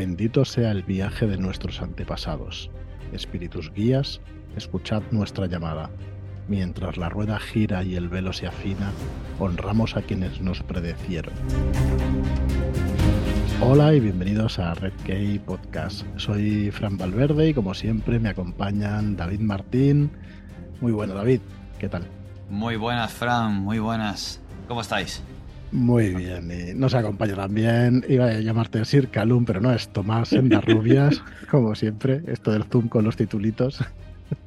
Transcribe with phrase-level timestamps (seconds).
[0.00, 2.70] Bendito sea el viaje de nuestros antepasados.
[3.12, 4.22] Espíritus guías,
[4.56, 5.90] escuchad nuestra llamada.
[6.48, 8.92] Mientras la rueda gira y el velo se afina,
[9.38, 11.34] honramos a quienes nos predecieron.
[13.60, 16.06] Hola y bienvenidos a Red Key Podcast.
[16.16, 20.10] Soy Fran Valverde y como siempre me acompañan David Martín.
[20.80, 21.42] Muy bueno, David.
[21.78, 22.06] ¿Qué tal?
[22.48, 23.52] Muy buenas, Fran.
[23.52, 24.40] Muy buenas.
[24.66, 25.22] ¿Cómo estáis?
[25.72, 30.32] Muy bien, y nos acompaña también, iba a llamarte Sir Calum, pero no es Tomás
[30.32, 33.80] Rubias, como siempre, esto del Zoom con los titulitos.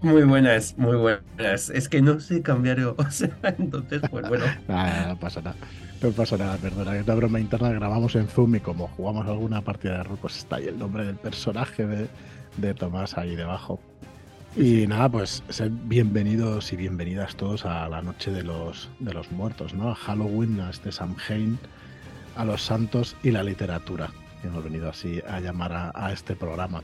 [0.02, 1.70] Muy buenas, muy buenas.
[1.70, 4.46] Es que no sé cambiar, o sea, entonces, pues bueno.
[4.68, 5.56] no pasa nada,
[6.02, 9.98] no pasa nada, perdona, esta broma interna grabamos en Zoom y como jugamos alguna partida
[9.98, 12.08] de rol, pues está ahí el nombre del personaje de,
[12.58, 13.80] de Tomás ahí debajo.
[14.56, 19.32] Y nada, pues sed bienvenidos y bienvenidas todos a la noche de los, de los
[19.32, 19.90] muertos, ¿no?
[19.90, 21.58] A Halloween, a este Samhain,
[22.36, 24.12] a los santos y la literatura.
[24.44, 26.84] hemos venido así a llamar a, este programa.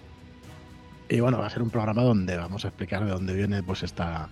[1.10, 3.84] Y bueno, va a ser un programa donde vamos a explicar de dónde viene pues
[3.84, 4.30] esta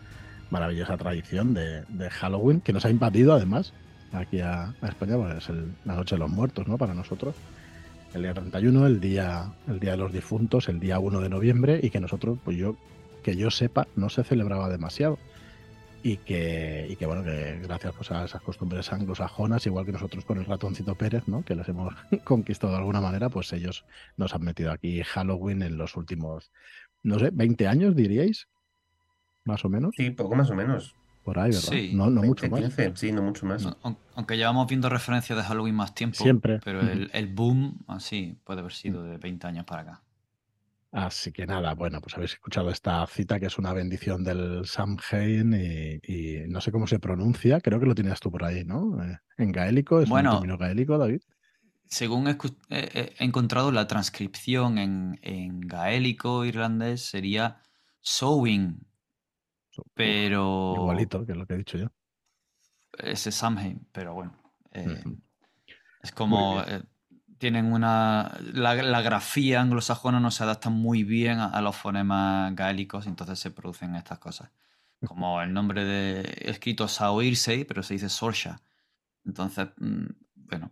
[0.50, 3.72] maravillosa tradición de, Halloween, que nos ha invadido además
[4.14, 6.80] aquí a, España, pues es la noche de los muertos, ¿no?
[6.80, 7.36] Para nosotros
[8.16, 11.80] el día 31, el día, el día de los difuntos, el día 1 de noviembre,
[11.84, 12.78] y que nosotros, pues yo
[13.28, 15.20] que yo sepa, no se celebraba demasiado.
[16.02, 20.24] Y que, y que bueno, que gracias pues, a esas costumbres anglosajonas, igual que nosotros
[20.24, 21.44] con el ratoncito Pérez, ¿no?
[21.44, 23.84] que les hemos conquistado de alguna manera, pues ellos
[24.16, 26.54] nos han metido aquí Halloween en los últimos,
[27.04, 28.48] no sé, 20 años, diríais,
[29.44, 29.94] más o menos.
[29.98, 30.96] Sí, poco más o menos.
[31.26, 31.92] Por ahí, ¿verdad?
[31.92, 32.74] no, no mucho más.
[32.94, 33.68] sí, no mucho más.
[34.16, 36.24] aunque llevamos viendo referencias de Halloween más tiempo.
[36.24, 36.62] Siempre.
[36.64, 40.02] Pero el, el boom, así, puede haber sido de 20 años para acá.
[40.92, 45.54] Así que nada, bueno, pues habéis escuchado esta cita que es una bendición del Samhain
[45.54, 49.04] y, y no sé cómo se pronuncia, creo que lo tenías tú por ahí, ¿no?
[49.04, 51.22] Eh, en gaélico, es bueno, un término gaélico, David.
[51.86, 52.38] Según he,
[53.20, 57.62] encontrado la transcripción en, gaélico irlandés sería
[58.00, 58.86] sowing,
[59.94, 60.74] pero...
[60.76, 61.88] Igualito que lo que he dicho yo.
[62.98, 64.38] Ese Samhain, pero bueno.
[64.72, 65.04] Eh,
[66.02, 66.62] es como
[67.38, 68.38] tienen una.
[68.54, 73.96] La, grafía anglosajona no se adapta muy bien a, los fonemas gaélicos, entonces se producen
[73.96, 74.52] estas cosas.
[75.06, 76.22] Como el nombre de.
[76.42, 78.62] escrito Saoirse, pero se dice Sorsha.
[79.26, 80.06] Entonces, mm,
[80.36, 80.72] bueno.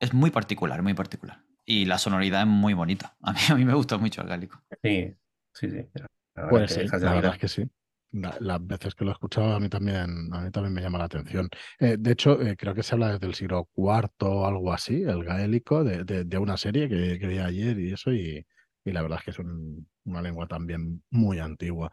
[0.00, 1.42] Es muy particular, muy particular.
[1.66, 3.16] Y la sonoridad es muy bonita.
[3.22, 4.62] A mí, a mí me gusta mucho el gaélico.
[4.82, 5.14] Sí,
[5.52, 5.86] sí, sí.
[6.48, 7.70] Pues sí, la verdad es que sí
[8.12, 11.04] las veces que lo he escuchado a mí también, a mí también me llama la
[11.04, 11.48] atención.
[11.78, 15.02] Eh, de hecho, eh, creo que se habla desde el siglo IV o algo así,
[15.02, 18.44] el gaélico, de, de, una serie que, vi ayer y eso, y,
[18.84, 19.48] y la verdad es que es
[20.04, 21.92] una lengua también muy antigua.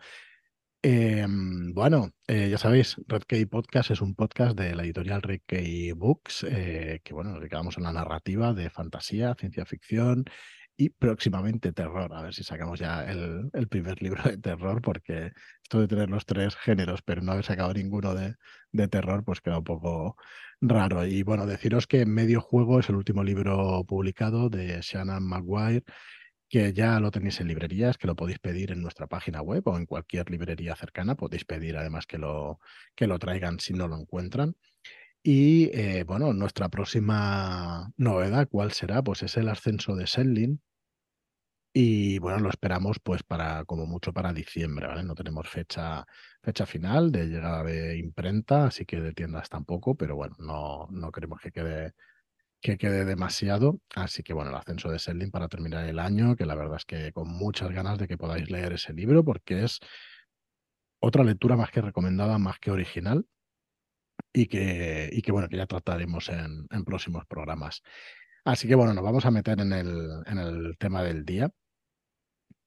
[0.81, 5.41] Em, bueno, eh, ya sabéis, Red Key Podcast es un podcast de la editorial Red
[5.45, 10.25] Key Books, que bueno, dedicamos a la narrativa de fantasía, ciencia ficción
[10.77, 12.13] y próximamente terror.
[12.13, 15.31] A ver si sacamos ya el, el, primer libro de terror, porque
[15.63, 18.35] esto de tener los tres géneros, pero no haber sacado ninguno de,
[18.71, 20.15] de, terror, pues queda un poco
[20.61, 21.05] raro.
[21.05, 25.83] Y bueno, deciros que Medio Juego es el último libro publicado de Shannon Maguire,
[26.49, 29.77] que ya lo tenéis en librerías, que lo podéis pedir en nuestra página web o
[29.77, 31.15] en cualquier librería cercana.
[31.15, 32.59] Podéis pedir además que lo,
[32.95, 34.55] que lo traigan si no lo encuentran.
[35.29, 39.01] Y eh, bueno, nuestra próxima novedad, ¿cuál será?
[39.03, 40.61] Pues es el ascenso de Selling,
[41.73, 45.03] y bueno, lo esperamos pues para, como mucho para diciembre, ¿vale?
[45.03, 46.05] No tenemos fecha,
[46.41, 51.11] fecha final de llegada de imprenta, así que de tiendas tampoco, pero bueno, no, no
[51.11, 51.93] queremos que quede,
[52.61, 53.81] que quede demasiado.
[53.95, 56.85] Así que bueno, el ascenso de Selling para terminar el año, que la verdad es
[56.85, 59.79] que con muchas ganas de que podáis leer ese libro, porque es
[60.99, 63.25] otra lectura más que recomendada, más que original.
[64.33, 67.81] Y que, y que bueno, que ya trataremos en, próximos programas.
[68.45, 71.51] Así que bueno, nos vamos a meter en el, en el tema del día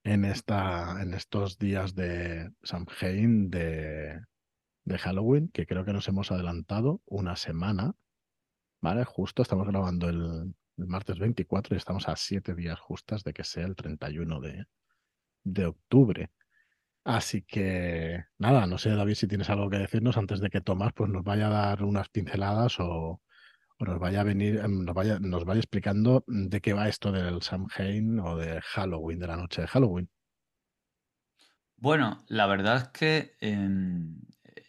[0.05, 4.21] en, esta, en estos días de Samhain, de,
[4.85, 7.95] de Halloween, que creo que nos hemos adelantado una semana,
[8.81, 9.05] ¿vale?
[9.05, 13.67] Justo estamos grabando el, martes 24 y estamos a siete días justas de que sea
[13.67, 14.65] el 31 de,
[15.45, 16.31] de octubre.
[17.05, 20.93] Así que nada, no sé David si tienes algo que decirnos antes de que Tomás
[20.95, 23.23] pues, nos vaya a dar unas pinceladas o,
[23.79, 27.41] nos vaya a venir, em, nos vaya, nos vaya explicando de qué va esto del
[27.43, 30.11] Samhain o de Halloween, de la noche de Halloween.
[31.77, 34.21] Bueno, la verdad es que em,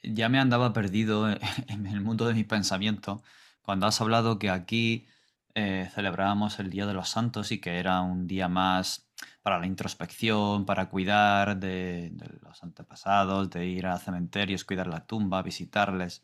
[0.01, 1.30] ya me andaba perdido
[1.68, 3.22] en el mundo de mis pensamientos
[3.62, 5.07] cuando has hablado que aquí
[5.54, 9.10] eh, celebrábamos el Día de los Santos y que era un día más
[9.41, 15.05] para la introspección, para cuidar de, de los antepasados, de ir a cementerios, cuidar la
[15.05, 16.23] tumba, visitarles.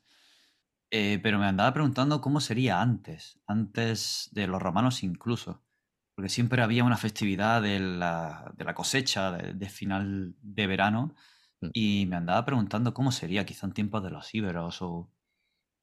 [0.90, 5.64] Eh, pero me andaba preguntando cómo sería antes, antes de los romanos incluso.
[6.16, 11.14] porque siempre había una festividad de la, de la cosecha, de, final de verano,
[11.62, 11.68] mm.
[11.74, 15.12] y me andaba preguntando cómo sería quizá en tiempos de los íberos o...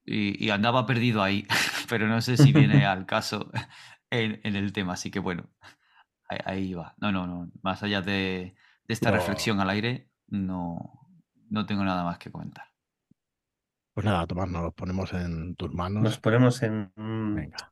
[0.06, 1.46] Y, andaba perdido ahí,
[1.88, 3.50] pero no sé si viene al caso
[4.10, 5.50] en, el tema, así que bueno,
[6.44, 6.94] ahí, va.
[6.98, 8.54] No, no, no, más allá de,
[8.88, 11.06] esta reflexión al aire, no,
[11.50, 12.66] no tengo nada más que comentar.
[13.94, 16.02] Pues nada, Tomás, nos ponemos en tus manos.
[16.02, 16.92] Nos ponemos en,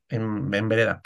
[0.08, 1.02] en, vereda.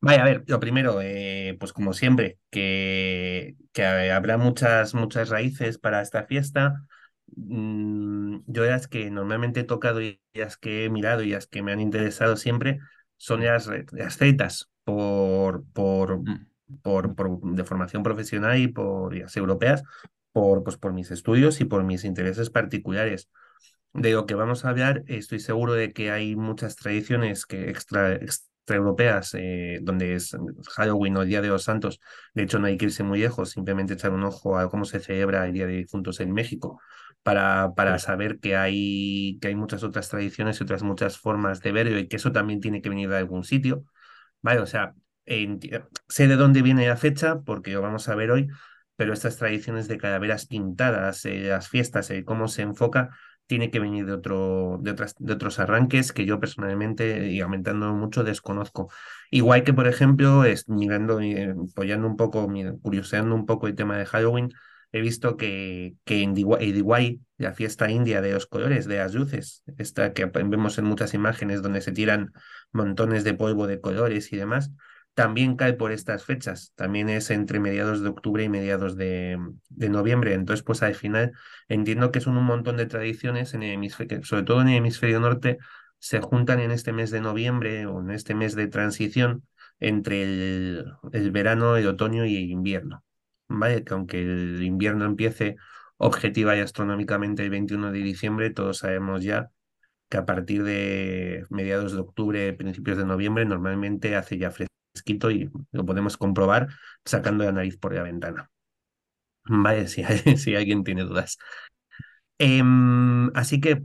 [0.00, 5.78] Vaya, a ver, lo primero, eh, pues como siempre, que, que, habrá muchas, muchas raíces
[5.78, 6.82] para esta fiesta.
[7.36, 11.62] Mm, yo las que normalmente he tocado y las que he mirado y las que
[11.62, 12.80] me han interesado siempre
[13.16, 14.18] son las, las
[14.84, 16.46] por, por, mm.
[16.82, 19.82] Por, por, de formación profesional y por las europeas,
[20.32, 23.28] por, pues, por mis estudios y por mis intereses particulares
[23.92, 28.14] de lo que vamos a hablar, estoy seguro de que hay muchas tradiciones que extra,
[28.14, 30.36] extraeuropeas, eh, donde es
[30.74, 32.00] Halloween o el Día de los Santos.
[32.34, 35.00] De hecho, no hay que irse muy lejos, simplemente echar un ojo a cómo se
[35.00, 36.80] celebra el Día de Difuntos en México
[37.22, 41.72] para, para saber que hay, que hay muchas otras tradiciones y otras muchas formas de
[41.72, 43.84] verlo y que eso también tiene que venir de algún sitio.
[44.42, 44.94] Vale, o sea,
[46.08, 48.48] sé de dónde viene la fecha porque lo vamos a ver hoy,
[48.96, 53.10] pero estas tradiciones de calaveras pintadas, eh, las fiestas, eh, cómo se enfoca,
[53.46, 54.92] tiene que venir de, otro, de,
[55.32, 58.90] otros arranques que yo personalmente, y aumentando mucho, desconozco.
[59.30, 62.48] Igual que, por ejemplo, mirando, eh, apoyando un poco,
[62.82, 64.50] curioseando un poco el tema de Halloween,
[64.92, 69.64] he visto que, que en Diwali, la fiesta india de los colores, de las luces,
[69.76, 72.32] esta que vemos en muchas imágenes donde se tiran
[72.72, 74.70] montones de polvo de colores y demás,
[75.14, 79.38] también cae por estas fechas, también es entre mediados de octubre y mediados de,
[79.70, 80.34] noviembre.
[80.34, 81.32] Entonces, pues al final
[81.68, 85.20] entiendo que son un montón de tradiciones en el hemisferio, sobre todo en el hemisferio
[85.20, 85.58] norte,
[85.98, 89.44] se juntan en este mes de noviembre o en este mes de transición
[89.80, 93.04] entre el, verano, el otoño y el invierno.
[93.48, 93.84] ¿Vale?
[93.84, 95.56] Que aunque el invierno empiece
[95.96, 99.50] objetiva y astronómicamente el 21 de diciembre, todos sabemos ya
[100.08, 105.30] que a partir de mediados de octubre, principios de noviembre, normalmente hace ya fresco escrito
[105.30, 106.68] y lo podemos comprobar
[107.04, 108.50] sacando la nariz por la ventana.
[109.44, 111.38] Vale, si, alguien tiene dudas.
[112.38, 113.82] Em, así que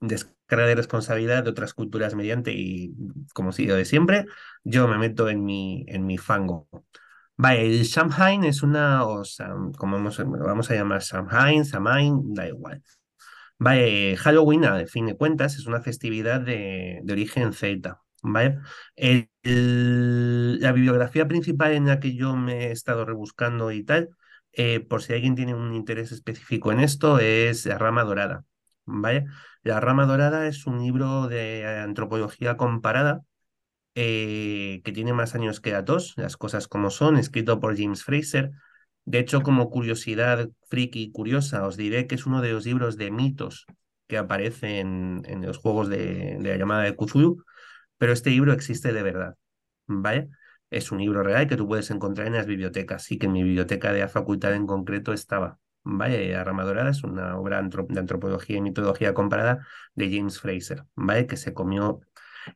[0.00, 2.94] descarga de responsabilidad de otras culturas mediante y
[3.32, 4.26] como sido de siempre,
[4.64, 6.68] yo me meto en mi, en mi fango.
[7.36, 9.48] Vale, el Samhain es una, o sea,
[9.78, 11.64] como vamos, vamos a llamar Samhain,
[12.34, 12.82] da igual.
[13.58, 18.03] Vale, Halloween, a fin de cuentas, es una festividad de, de origen celta.
[18.24, 18.58] ¿Vale?
[19.42, 24.10] la bibliografía principal en la que yo me he estado rebuscando y tal,
[24.52, 28.44] eh, por si alguien tiene un interés específico en esto, es La Rama Dorada,
[28.86, 29.26] ¿vale?
[29.62, 33.22] La Rama Dorada es un libro de antropología comparada
[33.94, 38.52] eh, que tiene más años que Atos, las cosas como son, escrito por James Fraser.
[39.04, 43.10] De hecho, como curiosidad friki curiosa, os diré que es uno de los libros de
[43.10, 43.66] mitos
[44.06, 47.44] que aparecen en, los juegos de, de la llamada de Cthulhu
[47.98, 49.36] pero este libro existe de verdad,
[49.86, 50.28] ¿vale?
[50.70, 53.42] Es un libro real que tú puedes encontrar en las bibliotecas, sí que en mi
[53.42, 55.58] biblioteca de la facultad en concreto estaba.
[55.86, 56.32] ¿Vale?
[56.32, 61.26] La Rama Dorada es una obra de antropología y mitología comparada de James Fraser, ¿vale?
[61.26, 62.00] Que se comió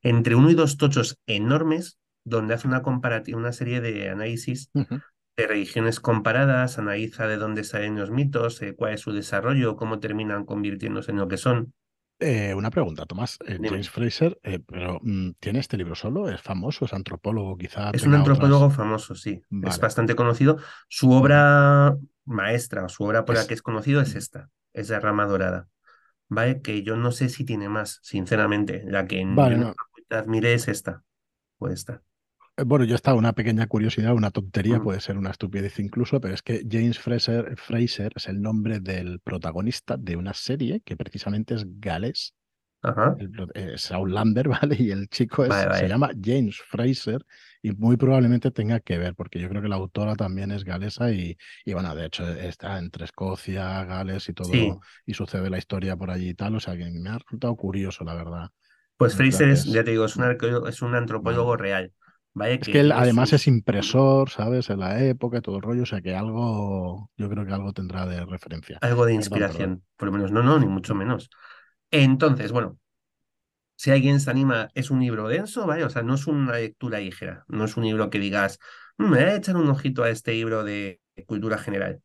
[0.03, 5.47] entre uno y dos tochos enormes, donde hace una comparativa, una serie de análisis de
[5.47, 10.45] religiones comparadas, analiza de dónde salen los mitos, eh, cuál es su desarrollo, cómo terminan
[10.45, 11.75] convirtiéndose en lo que son.
[12.21, 13.39] Eh, una pregunta, Tomás.
[13.47, 16.29] Eh, James Fraser, eh, pero mm, ¿tiene este libro solo?
[16.29, 16.85] ¿Es famoso?
[16.85, 17.91] ¿Es antropólogo quizá?
[17.91, 19.43] Es un antropólogo famoso, sí.
[19.63, 20.59] Es bastante conocido.
[20.89, 25.27] Su obra maestra, su obra por la que es conocido es esta, es La Rama
[25.27, 25.69] Dorada.
[26.31, 26.61] ¿Vale?
[26.61, 28.83] Que yo no sé si tiene más, sinceramente.
[28.87, 29.75] La que en vale, no.
[30.11, 31.03] admire es esta.
[31.57, 32.03] Puede estar.
[32.67, 36.43] Bueno, yo estaba una pequeña curiosidad, una tontería, puede ser una estupidez incluso, pero es
[36.43, 41.65] que James Fraser, Fraser es el nombre del protagonista de una serie que precisamente es
[41.79, 42.35] galés.
[42.81, 43.17] Ajá.
[43.55, 44.77] es Outlander, ¿vale?
[44.79, 47.25] Y el chico se llama James Fraser
[47.63, 51.13] y muy probablemente tenga que ver, porque yo creo que la autora también es galesa
[51.13, 55.97] y, y bueno, de hecho está entre Escocia, Gales y todo, y sucede la historia
[55.97, 58.49] por allí y tal, o sea que me ha resultado curioso, la verdad.
[58.97, 60.37] Pues Fraser, es, ya te digo, es un,
[60.69, 61.93] es un antropólogo real
[62.47, 64.71] es que, él además es impresor, ¿sabes?
[64.71, 68.07] En la época, todo el rollo, o sea que algo, yo creo que algo tendrá
[68.07, 68.79] de referencia.
[68.81, 70.31] Algo de inspiración, por lo menos.
[70.31, 71.31] No, no, ni mucho menos.
[71.91, 72.79] Entonces, bueno,
[73.77, 75.85] si alguien se anima, es un libro denso, ¿vale?
[75.85, 78.59] O sea, no es una lectura ligera, no es un libro que digas,
[78.99, 82.03] mm, me voy a echar un ojito a este libro de cultura general.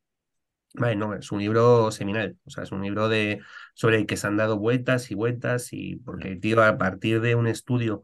[0.76, 3.42] Vale, no, es un libro seminal, o sea, es un libro de,
[3.76, 7.36] sobre el que se han dado vueltas y vueltas y porque, tío, a partir de
[7.36, 8.04] un estudio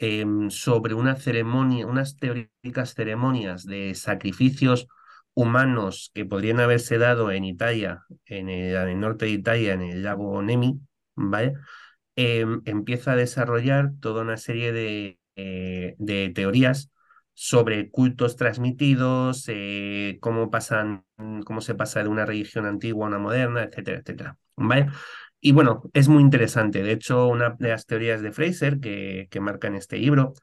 [0.00, 4.88] em, sobre una ceremonia, unas teóricas ceremonias de sacrificios
[5.34, 10.42] humanos que podrían haberse dado en Italia, en el, norte de Italia, en el lago
[10.42, 10.80] Nemi,
[11.16, 11.54] ¿vale?
[12.16, 16.90] Em, empieza a desarrollar toda una serie de, eh, de teorías
[17.34, 21.04] sobre cultos transmitidos, eh, cómo pasan,
[21.44, 24.38] cómo se pasa de una religión antigua a una moderna, etcétera, etcétera.
[24.56, 24.88] ¿Vale?
[25.40, 26.82] Y bueno, es muy interesante.
[26.82, 30.34] De hecho, una de las teorías de Fraser que, que marca en este libro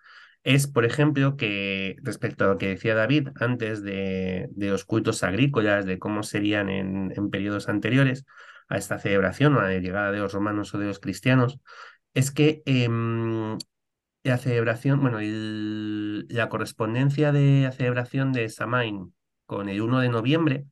[0.44, 5.24] es, por ejemplo, que respecto a lo que decía David antes de, de los cultos
[5.24, 8.26] agrícolas, de cómo serían en, en periodos anteriores
[8.70, 11.60] a esta celebración o a la llegada de los romanos o de los cristianos,
[12.14, 13.58] es que em,
[14.24, 19.14] la celebración, bueno, la correspondencia de la celebración de Samain
[19.46, 20.66] con el 1 de noviembre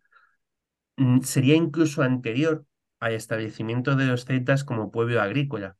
[0.98, 2.66] mm, sería incluso anterior
[3.06, 5.78] al establecimiento de los celtas como pueblo agrícola,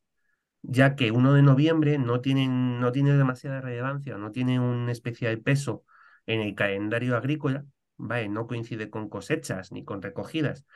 [0.62, 5.40] ya que 1 de noviembre no tiene, no tiene demasiada relevancia, no tiene un especial
[5.40, 5.84] peso
[6.26, 7.64] en el calendario agrícola,
[7.96, 8.28] ¿vale?
[8.28, 10.66] no coincide con cosechas ni con recogidas,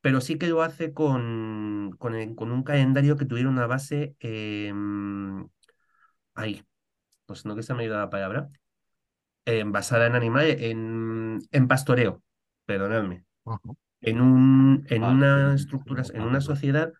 [0.00, 5.48] pero sí que lo hace con, con, con un calendario que tuviera una base em,
[6.34, 6.64] ahí,
[7.26, 8.50] pues no que se me ha ido la palabra,
[9.46, 12.22] eh, basada en animales, en, en pastoreo,
[12.66, 13.24] perdonadme,
[14.00, 16.92] en, un, en una estructura, en una sociedad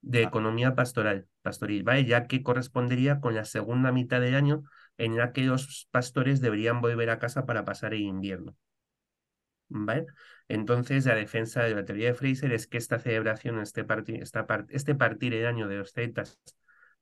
[0.00, 2.04] de economía pastoral, pastoril, ¿vale?
[2.04, 4.62] Ya que correspondería con la segunda mitad del año
[4.98, 8.56] en la que los pastores deberían volver a casa para pasar el invierno.
[9.68, 10.06] ¿Vale?
[10.48, 14.46] Entonces, la defensa de la teoría de Fraser es que esta celebración, este, partir, esta
[14.68, 16.38] este partir el año de los celtas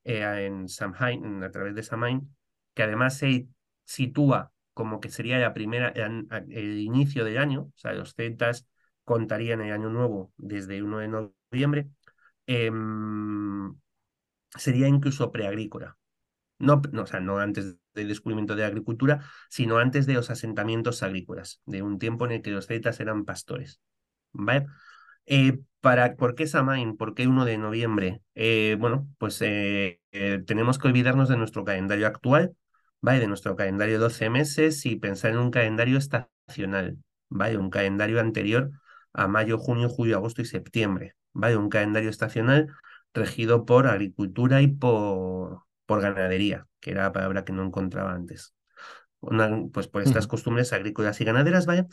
[0.03, 2.35] eh, en Samhain, a través de Samhain,
[2.73, 3.47] que además se
[3.83, 8.67] sitúa como que sería la primera, el, inicio del año, o sea, los celtas
[9.05, 11.89] contarían el año nuevo desde el 1 de noviembre,
[12.47, 13.75] em,
[14.57, 15.97] sería incluso preagrícola.
[16.59, 20.29] No, no, o sea, no antes del descubrimiento de la agricultura, sino antes de los
[20.29, 23.81] asentamientos agrícolas, de un tiempo en el que los celtas eran pastores.
[24.33, 24.67] ¿Vale?
[25.25, 26.97] Eh, para, ¿Por qué Samain?
[26.97, 28.21] ¿Por qué 1 de noviembre?
[28.35, 29.99] Eh, bueno, pues eh,
[30.45, 32.55] tenemos que olvidarnos de nuestro calendario actual,
[33.01, 33.19] ¿vale?
[33.19, 36.97] De nuestro calendario de 12 meses y pensar en un calendario estacional,
[37.29, 37.57] ¿vale?
[37.57, 38.71] Un calendario anterior
[39.15, 41.57] a mayo, junio, julio, agosto y septiembre, ¿vale?
[41.57, 42.67] Un calendario estacional
[43.13, 48.53] regido por agricultura y por, por ganadería, que era la palabra que no encontraba antes.
[49.73, 51.87] pues por estas costumbres agrícolas y ganaderas, ¿vale?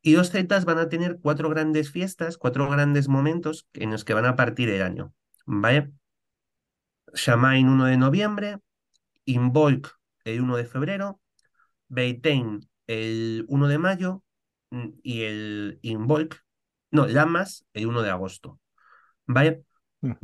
[0.00, 4.14] Y los celtas van a tener cuatro grandes fiestas, cuatro grandes momentos en los que
[4.14, 5.12] van a partir el año.
[5.44, 5.92] ¿Vale?
[7.14, 8.58] Shamain 1 de noviembre,
[9.24, 11.20] Involk el 1 de febrero,
[11.88, 14.24] Beitain el 1 de mayo
[14.70, 16.44] mm, y el Involk,
[16.90, 18.60] no, Lamas el 1 de agosto.
[19.26, 19.64] ¿Vale?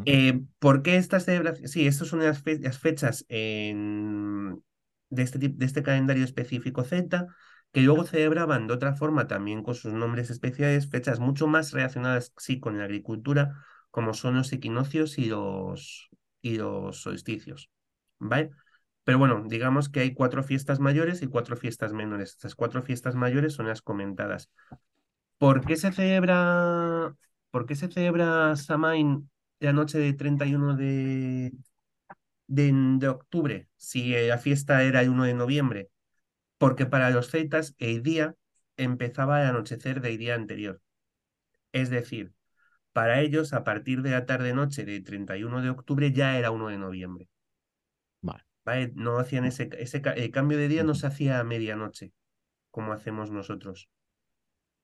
[0.07, 1.73] Eh, ¿Por qué estas celebraciones?
[1.73, 2.43] Sí, estas son las,
[2.79, 4.63] fechas en...
[5.11, 7.27] de, este, de este calendario específico celta
[7.73, 12.33] que luego celebraban de otra forma también con sus nombres especiales fechas mucho más relacionadas
[12.37, 16.09] sí con la agricultura, como son los equinoccios y los,
[16.41, 17.71] y los solsticios.
[18.21, 18.53] ¿Vale?
[19.03, 22.31] Pero bueno, digamos que hay cuatro fiestas mayores y cuatro fiestas menores.
[22.31, 24.51] Estas cuatro fiestas mayores son las comentadas.
[25.45, 27.15] ¿Por qué se celebra,
[27.51, 31.53] por qué se celebra Samain la noche de 31 de,
[32.47, 35.91] de, de octubre si la fiesta era el 1 de noviembre?
[36.57, 38.37] porque para los celtas el día
[38.79, 40.81] empezaba al anochecer del día anterior.
[41.73, 42.33] Es decir,
[42.95, 46.79] para ellos a partir de la tarde-noche del 31 de octubre ya era 1 de
[46.79, 47.29] noviembre.
[48.65, 48.93] Vale.
[48.95, 52.13] No hacían ese, ese el cambio de día no se hacía a medianoche,
[52.71, 53.91] como hacemos nosotros.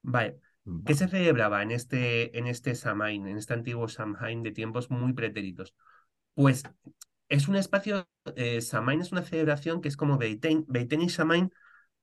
[0.03, 0.39] Vale.
[0.85, 5.13] ¿Qué se celebraba en este, en este Samain, en este antiguo Samhain de tiempos muy
[5.15, 5.75] pretéritos?
[6.35, 6.63] Pues
[7.29, 11.51] es un espacio, eh, Samain es una celebración que es como Beiten, Beiten y Samain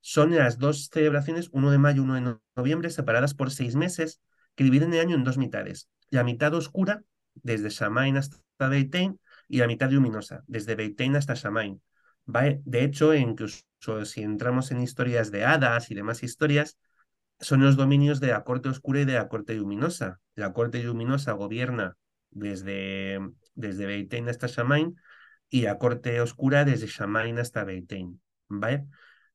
[0.02, 4.22] son las dos celebraciones, 1 de mayo y 1 de noviembre, separadas por seis meses,
[4.56, 5.90] que dividen el año en dos mitades.
[6.10, 7.04] La mitad oscura,
[7.36, 8.38] desde Samain hasta
[8.70, 11.82] Beitein, y la mitad luminosa, desde Beitein hasta Samain.
[12.26, 13.64] De hecho, incluso
[14.06, 16.78] si entramos en historias de hadas y demás historias,
[17.40, 20.20] son los dominios de la corte oscura y de la corte luminosa.
[20.36, 21.98] La corte luminosa gobierna
[22.32, 23.20] desde,
[23.56, 24.96] desde hasta Shamain
[25.50, 28.22] y la corte oscura desde Shamain hasta Beitein.
[28.48, 28.86] ¿vale?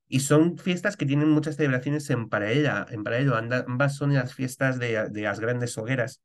[0.09, 2.87] Y son fiestas que tienen muchas celebraciones en paralelo.
[2.91, 3.37] En paralelo.
[3.37, 6.23] Ambas son las fiestas de, de las grandes hogueras,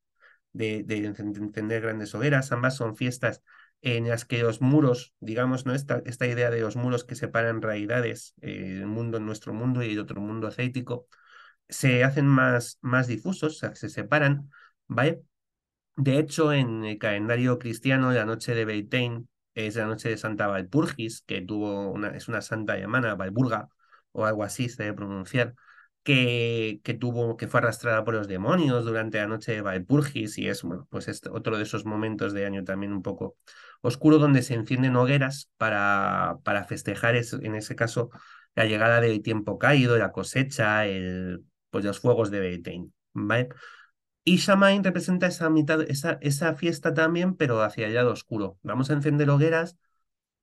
[0.54, 2.52] de, de, encender grandes hogueras.
[2.52, 3.42] Ambas son fiestas
[3.82, 5.74] en las que los muros, digamos, ¿no?
[5.74, 9.92] esta, esta idea de los muros que separan realidades, eh, el mundo, nuestro mundo y
[9.92, 11.08] el otro mundo acético,
[11.70, 14.50] se hacen más, más difusos, se separan,
[14.88, 15.24] ¿vale?
[15.96, 20.48] De hecho, en el calendario cristiano, la noche de Beitain es la noche de Santa
[20.48, 23.70] Valpurgis, que tuvo una, es una santa alemana, Valburga,
[24.12, 25.56] o algo así se debe pronunciar,
[26.04, 30.48] que, que, tuvo, que fue arrastrada por los demonios durante la noche de Valpurgis, y
[30.48, 33.36] es, bueno, pues es otro de esos momentos de año también un poco
[33.82, 38.12] oscuro donde se encienden hogueras para, para festejar, en ese caso,
[38.56, 43.50] la llegada del tiempo caído, la cosecha, el, pues los fuegos de Beltane, ¿vale?
[44.24, 48.58] Y Shamain representa esa mitad, esa, esa fiesta también, pero hacia el lado oscuro.
[48.64, 49.78] Vamos a encender hogueras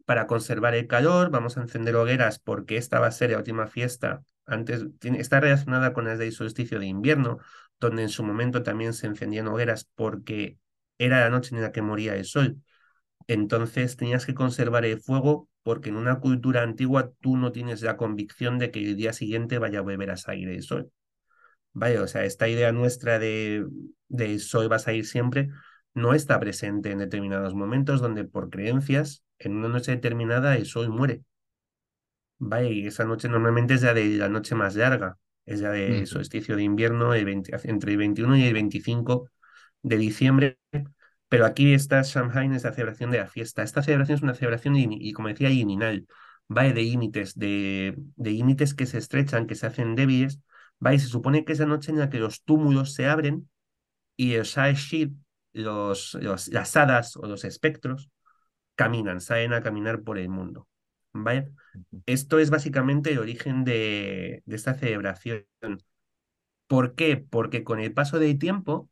[0.04, 3.66] para conservar el calor, vamos a encender hogueras porque esta va a ser la última
[3.66, 4.23] fiesta.
[4.47, 7.38] Antes está relacionada con el solsticio de invierno,
[7.81, 10.59] donde en su momento también se encendían hogueras porque
[10.99, 12.59] era la noche en la que moría el sol.
[13.26, 17.97] Entonces tenías que conservar el fuego porque en una cultura antigua tú no tienes la
[17.97, 20.90] convicción de que el día siguiente vaya a volver a salir el sol.
[21.75, 23.66] Vaya, o sea, esta idea nuestra de,
[24.09, 25.50] de sol va a salir siempre
[25.95, 30.88] no está presente en determinados momentos donde por creencias en una noche determinada el sol
[30.90, 31.23] muere.
[32.38, 35.16] Vaya, y esa noche normalmente es ya de la noche más larga,
[35.47, 39.31] es ya de solsticio de invierno entre el 21 y el 25
[39.83, 40.59] de diciembre,
[41.28, 43.62] pero aquí está Shanghai, es la celebración de la fiesta.
[43.62, 46.07] Esta celebración es una celebración, y, como decía, yininal,
[46.54, 50.40] va de límites, de, de límites que se estrechan, que se hacen débiles,
[50.93, 53.49] y se supone que es la noche en la que los túmulos se abren
[54.17, 54.75] y el Shah
[55.53, 58.11] los, los, las hadas o los espectros,
[58.75, 60.69] caminan, salen a caminar por el mundo.
[61.12, 61.53] ¿Vale?
[62.07, 65.47] Esto es básicamente el origen de, de esta celebración.
[66.67, 67.17] ¿Por qué?
[67.17, 68.91] Porque con el paso del tiempo,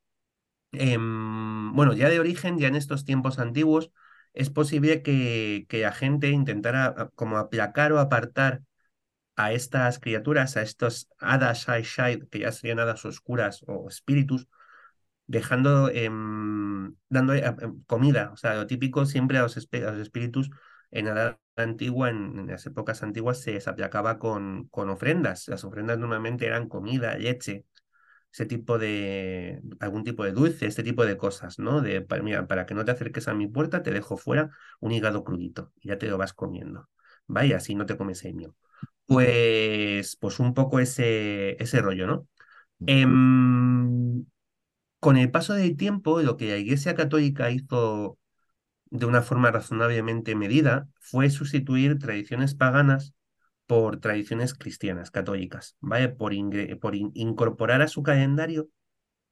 [0.73, 3.93] em, bueno, ya de origen, ya en estos tiempos antiguos,
[4.35, 8.63] es posible que, que la gente intentara como aplacar o apartar
[9.45, 11.67] a estas criaturas, a estos hadas,
[12.31, 14.49] que ya serían hadas oscuras o espíritus,
[15.27, 20.51] dejando, em, dando eh, em, comida, o sea, lo típico siempre a los, espíritus
[20.91, 25.49] en la edad antigua, en, las épocas antiguas, se, aplacaba con, con ofrendas.
[25.49, 27.67] Las ofrendas normalmente eran comida, leche,
[28.33, 31.83] ese tipo de, algún tipo de dulce, este tipo de cosas, ¿no?
[31.83, 35.25] De, para, para que no te acerques a mi puerta, te dejo fuera un hígado
[35.25, 36.89] crudito y ya te lo vas comiendo.
[37.27, 38.57] Vaya, así no te comes el mío.
[39.07, 42.29] Pues, pues un poco ese, ese rollo, ¿no?
[42.87, 44.27] Em,
[45.01, 48.19] con el paso del tiempo, lo que la Iglesia Católica hizo
[48.91, 53.15] de una forma razonablemente medida fue sustituir tradiciones paganas
[53.67, 56.09] por tradiciones cristianas, católicas, ¿vale?
[56.11, 56.33] Por,
[56.81, 58.69] por incorporar a su calendario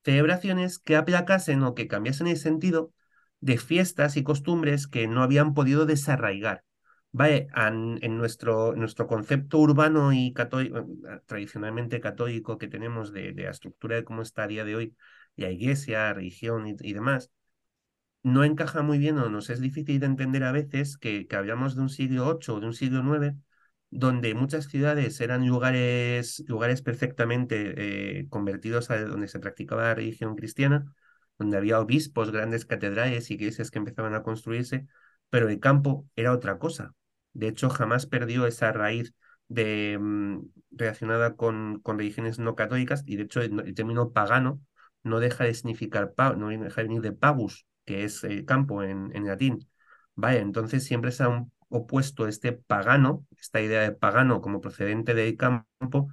[0.05, 2.93] celebraciones que aplacasen o que cambiasen el sentido
[3.41, 6.65] de fiestas y costumbres que no habían podido desarraigar.
[7.13, 7.49] ¿Vale?
[7.57, 10.87] En, nuestro, nuestro concepto urbano y católico,
[11.27, 14.97] tradicionalmente católico que tenemos de, de la estructura de cómo está a día de hoy,
[15.37, 17.31] y a iglesia, religión y, demás,
[18.23, 21.77] no encaja muy bien o nos es difícil de entender a veces que, que hablamos
[21.77, 23.37] de un siglo VIII o de un siglo IX,
[23.91, 30.37] donde muchas ciudades eran lugares, lugares perfectamente eh, convertidos a donde se practicaba la religión
[30.37, 30.95] cristiana,
[31.39, 34.87] donde había obispos, grandes catedrales, iglesias que empezaban a construirse,
[35.31, 36.95] pero el campo era otra cosa.
[37.33, 39.15] De hecho, jamás perdió esa raíz
[39.49, 40.41] de, mm,
[40.73, 44.61] relacionada con, con religiones no católicas, y de hecho el término pagano
[45.03, 49.11] no deja de significar, no deja de venir de pagus, que es el campo en,
[49.15, 49.69] en latín.
[50.15, 55.37] Vaya, entonces siempre se ha opuesto este pagano, esta idea de pagano como procedente del
[55.37, 56.09] campo,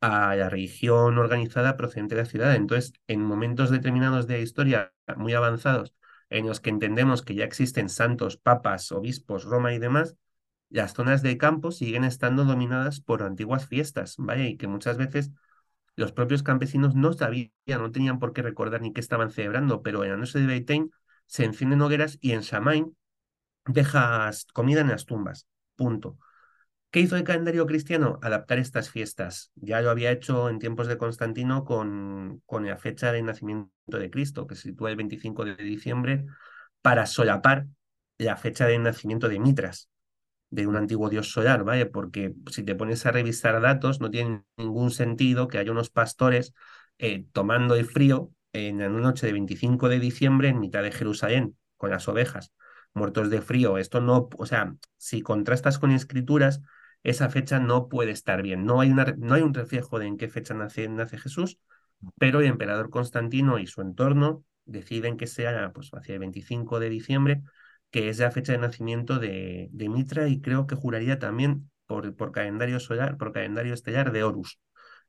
[0.00, 2.54] a la religión organizada procedente de la ciudad.
[2.56, 5.94] Entonces, en momentos determinados de la historia muy avanzados,
[6.30, 10.16] en los que entendemos que ya existen santos, papas, obispos, Roma y demás,
[10.72, 14.48] las zonas de campo siguen estando dominadas por antiguas fiestas, ¿vale?
[14.48, 15.30] Y que muchas veces
[15.96, 20.02] los propios campesinos no sabían, no tenían por qué recordar ni qué estaban celebrando, pero
[20.04, 20.90] en la noche de Beitain
[21.26, 22.96] se encienden hogueras y en Shamain
[23.66, 25.46] dejas comida en las tumbas.
[25.76, 26.18] Punto.
[26.90, 28.18] ¿Qué hizo el calendario cristiano?
[28.22, 29.50] Adaptar estas fiestas.
[29.54, 34.10] Ya lo había hecho en tiempos de Constantino con, con la fecha de nacimiento de
[34.10, 36.26] Cristo, que se sitúa el 25 de diciembre,
[36.82, 37.66] para solapar
[38.18, 39.90] la fecha de nacimiento de Mitras
[40.52, 41.86] de un antiguo dios solar, ¿vale?
[41.86, 46.52] Porque si te pones a revisar datos, no tiene ningún sentido que haya unos pastores
[46.98, 51.56] eh, tomando el frío en una noche de 25 de diciembre en mitad de Jerusalén,
[51.78, 52.52] con las ovejas,
[52.92, 53.78] muertos de frío.
[53.78, 56.60] Esto no, o sea, si contrastas con escrituras,
[57.02, 58.66] esa fecha no puede estar bien.
[58.66, 61.58] No hay, una, no hay un reflejo de en qué fecha nace, nace Jesús,
[62.18, 66.90] pero el emperador Constantino y su entorno deciden que sea pues, hacia el 25 de
[66.90, 67.42] diciembre
[67.92, 72.16] que es la fecha de nacimiento de, de Mitra y creo que juraría también por,
[72.16, 74.58] por, calendario solar, por calendario estelar de Horus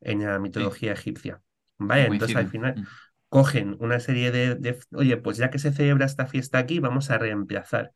[0.02, 1.42] en la mitología egipcia.
[1.78, 2.86] Vaya, entonces al final mm.
[3.30, 7.10] cogen una serie de, de, oye, pues ya que se celebra esta fiesta aquí, vamos
[7.10, 7.94] a reemplazar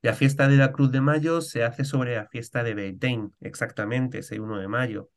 [0.00, 4.20] La fiesta de la Cruz de Mayo se hace sobre la fiesta de Beltane, exactamente,
[4.20, 5.10] ese 1 de mayo.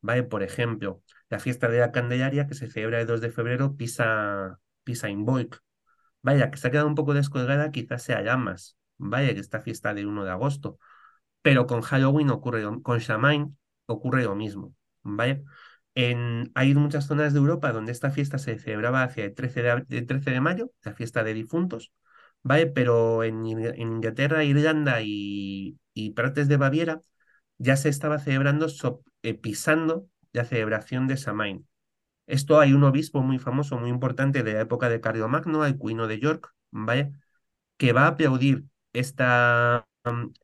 [0.00, 0.22] ¿Vale?
[0.22, 4.58] Por ejemplo, la fiesta de la Candelaria, que se celebra el 2 de febrero, pisa,
[4.84, 5.26] pisa in.
[6.22, 8.76] Vaya, que se ha quedado un poco descolgada, quizás sea Llamas.
[8.98, 10.78] Vaya, que esta fiesta del 1 de agosto.
[11.42, 14.74] Pero con Halloween ocurre, con Shamain ocurre lo mismo.
[15.94, 20.02] En, hay muchas zonas de Europa donde esta fiesta se celebraba hacia el 13 de,
[20.02, 21.92] 13 de mayo, la fiesta de difuntos,
[22.42, 22.66] ¿vale?
[22.66, 25.78] Pero en, Inglaterra, Irlanda y,
[26.16, 27.00] partes de Baviera
[27.58, 28.66] ya se estaba celebrando,
[29.22, 31.66] eh, pisando la celebración de Samain.
[32.30, 36.06] Esto hay un obispo muy famoso, muy importante de la época de Carlomagno, el cuino
[36.06, 37.12] de York, ¿vale?
[37.76, 39.86] Que va a aplaudir esta,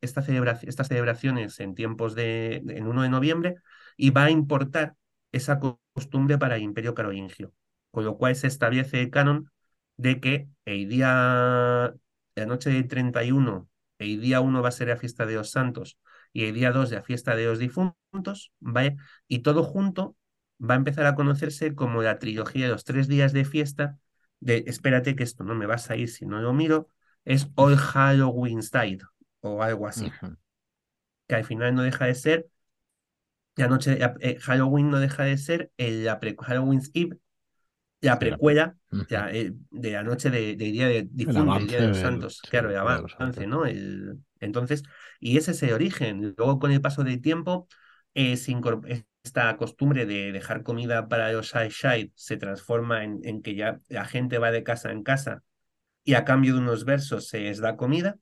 [0.00, 3.56] esta celebración, estas celebraciones en tiempos de, en 1 de noviembre
[3.96, 4.96] y va a importar
[5.32, 5.60] esa
[5.94, 7.52] costumbre para el imperio carolingio,
[7.90, 9.50] con lo cual se establece el canon
[9.96, 11.94] de que el día,
[12.34, 13.68] la noche del 31,
[13.98, 15.98] el día 1 va a ser la fiesta de los santos
[16.32, 18.96] y el día 2 la fiesta de los difuntos, ¿vale?
[19.28, 20.16] Y todo junto
[20.58, 23.98] va a empezar a conocerse como la trilogía de los tres días de fiesta
[24.40, 26.88] de espérate que esto no me va a salir si no lo miro,
[27.24, 29.00] es All Halloween's Tide
[29.40, 30.10] o algo así.
[31.26, 32.48] Que al final no deja de ser
[33.56, 37.18] la noche eh, Halloween no deja de ser el, la Halloween's Eve,
[38.02, 38.76] la precuela
[39.32, 42.76] eh, de la noche de, día de difunto, el día de los santos, claro, el
[42.76, 43.64] avance, ¿no?
[43.64, 44.82] El, entonces,
[45.18, 46.34] y ese es el origen.
[46.36, 47.66] Luego, con el paso del tiempo,
[48.14, 48.36] eh,
[49.26, 54.04] esta costumbre de dejar comida para los Shai se transforma en, en, que ya la
[54.04, 55.42] gente va de casa en casa
[56.04, 58.18] y a cambio de unos versos se les da comida.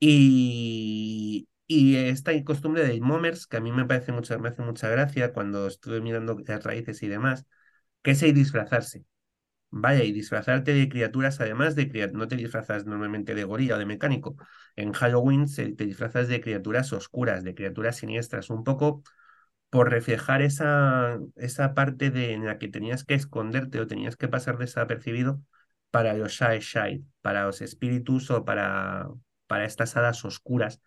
[0.00, 4.88] Y, y esta costumbre de momers, que a mí me parece mucho, me hace mucha
[4.88, 7.46] gracia cuando estuve mirando las raíces y demás,
[8.02, 9.04] que es el disfrazarse.
[9.70, 13.78] Vaya, y disfrazarte de criaturas, además de criaturas, no te disfrazas normalmente de gorila o
[13.78, 14.36] de mecánico.
[14.76, 19.02] En Halloween te disfrazas de criaturas oscuras, de criaturas siniestras, un poco
[19.70, 24.28] por reflejar esa, esa parte de, en la que tenías que esconderte o tenías que
[24.28, 25.40] pasar desapercibido
[25.90, 29.08] para los Shai Shai, para los espíritus o para,
[29.46, 30.82] para estas hadas oscuras.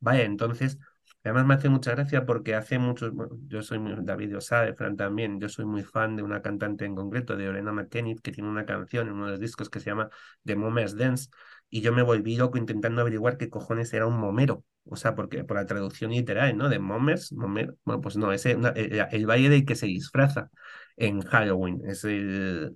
[0.00, 0.78] Vaya, entonces,
[1.24, 3.12] además me hace mucha gracia porque hace muchos,
[3.48, 4.36] yo soy muy, David
[4.76, 8.32] Fran también, yo soy muy fan de una cantante en concreto, de Orena McKennitt, que
[8.32, 10.08] tiene una canción en uno de los discos que se llama
[10.44, 11.28] The Momers Dance,
[11.70, 15.44] y yo me volví loco intentando averiguar qué cojones era un momero, o sea, porque
[15.44, 16.68] por la traducción literal, ¿no?
[16.68, 20.50] De momers, momer, bueno, pues no, es el, el, valle del que se disfraza
[20.96, 22.74] en Halloween, es el,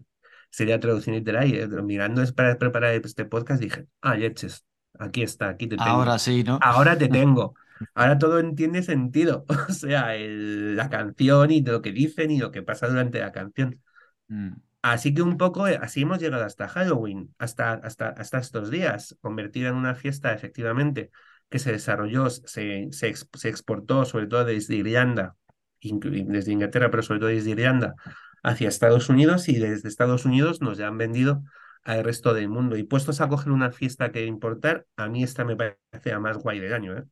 [0.51, 4.65] sería traducción literal, y eh, mirando es para preparar este podcast dije, ah, leches,
[4.99, 5.91] aquí está, aquí te tengo.
[5.91, 6.59] Ahora sí, ¿no?
[6.63, 7.55] Ahora te tengo.
[7.95, 9.45] Ahora todo entiende sentido.
[9.69, 13.81] O sea, la canción y lo que dicen y lo que pasa durante la canción.
[14.29, 14.53] Mm.
[14.83, 19.17] Así que un poco eh, así hemos llegado hasta Halloween, hasta, hasta, hasta estos días,
[19.21, 21.11] convertida en una fiesta efectivamente
[21.49, 23.09] que se desarrolló, se, se,
[23.49, 25.37] exportó sobre todo desde Irlanda,
[25.81, 27.95] desde Inglaterra, pero sobre todo desde Irlanda,
[28.43, 31.43] hacia Estados Unidos y desde Estados Unidos nos ya han vendido
[31.85, 32.77] al resto del mundo.
[32.77, 36.39] Y puestos a coger una fiesta que importar, a mí esta me parece la más
[36.39, 36.97] guay del año.
[36.97, 37.05] ¿eh?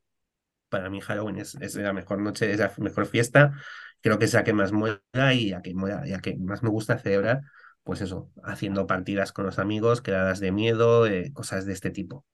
[0.68, 3.52] Para mí Halloween es, es, la mejor noche, es la mejor fiesta.
[4.00, 6.98] Creo que es la que más mola y la que, y que más me gusta
[6.98, 7.42] celebrar.
[7.82, 12.24] Pues eso, haciendo partidas con los amigos, quedadas de miedo, eh, cosas de este tipo.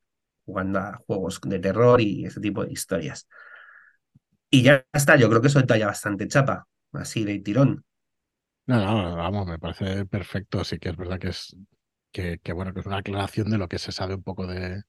[0.44, 3.28] Jugando a juegos de terror y ese tipo de historias.
[4.50, 7.84] Y ya está, yo creo que suelta ya bastante chapa, así de tirón.
[8.66, 10.64] No, no, vamos, me parece perfecto.
[10.64, 11.56] Sí que es verdad que es
[12.12, 14.82] que, bueno, que es una aclaración de lo que se sabe un poco de,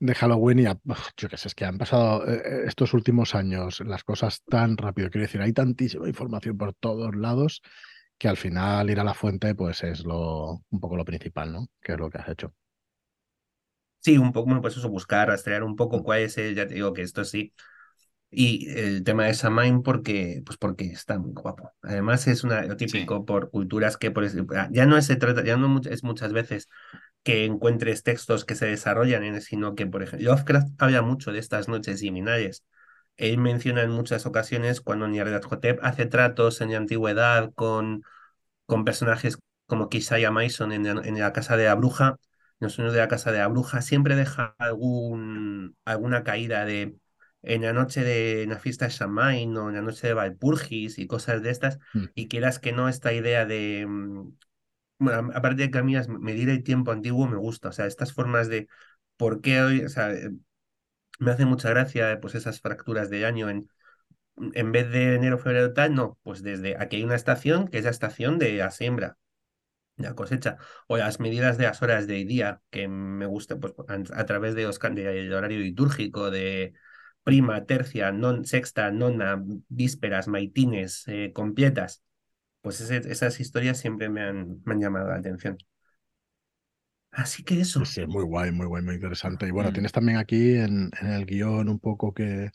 [0.00, 3.80] de Halloween y yo qué sé, es que han pasado eh, eh, estos últimos años
[3.80, 7.62] las cosas tan rápido, quiero decir, hay tantísima información por todos lados
[8.24, 11.66] que al final ir a la fuente pues es lo un poco lo principal, ¿no?
[11.82, 12.54] Que es lo que has hecho.
[14.00, 16.94] Sí, un poco, pues eso, buscar, rastrear un poco cuál es el, ya te digo
[16.94, 17.52] que esto sí,
[18.30, 21.72] y el tema de Samain porque, pues porque está muy guapo.
[21.82, 24.24] Además es una, lo típico por culturas que por,
[24.56, 26.68] ah, ya no es, se trata, ya no es muchas veces
[27.24, 31.40] que encuentres textos que se desarrollan en sino que, por ejemplo, Lovecraft habla mucho de
[31.40, 32.64] estas noches liminales.
[33.18, 38.02] Él menciona en muchas ocasiones cuando Nyarlathotep hace tratos en la antigüedad con,
[38.66, 42.16] con personajes como Kisaya Mason en, en la casa de la bruja,
[42.60, 46.96] en los sueños de la casa de la bruja, siempre deja algún, alguna caída de
[47.44, 51.06] en la noche de la fiesta de Shamain o en la noche de Valpurgis y
[51.06, 52.04] cosas de estas, mm.
[52.14, 54.32] y quieras que no, esta idea de, mm,
[54.98, 58.12] bueno, aparte de que a mí medir el tiempo antiguo me gusta, o sea, estas
[58.12, 58.68] formas de
[59.16, 60.30] por qué hoy, o sea, eh,
[61.18, 63.68] me hace mucha gracia pues esas fracturas de año en,
[64.36, 67.84] en vez de enero, febrero, tal, no, pues desde aquí hay una estación que es
[67.84, 69.18] la estación de la siembra.
[69.96, 70.56] la cosecha,
[70.88, 73.74] o las medidas de las horas de día, que me gusta pues,
[74.12, 76.74] a, través de los, del horario litúrgico, de
[77.22, 82.02] prima, tercia, non, sexta, nona, vísperas, maitines, eh, completas.
[82.60, 85.58] Pues esas historias siempre me han, me han llamado la atención.
[87.12, 87.84] Así que eso.
[87.84, 89.46] Sí, muy guay, muy guay, muy interesante.
[89.46, 89.74] Y bueno, mm.
[89.74, 92.50] tienes también aquí en, en, el guion un poco que,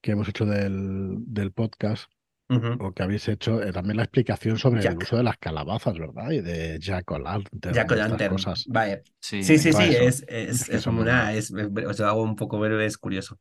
[0.00, 2.10] que hemos hecho del, del podcast,
[2.48, 6.30] o que habéis hecho, eh, también la explicación sobre el uso de las calabazas, ¿verdad?
[6.30, 7.74] Y de Jack O'Lantern.
[7.74, 8.36] Jack O'Lantern.
[8.68, 9.02] Vale.
[9.18, 12.72] Sí, sí, sí, sí es, es, es, como una, es, os hago un poco ver,
[12.80, 13.40] es curioso.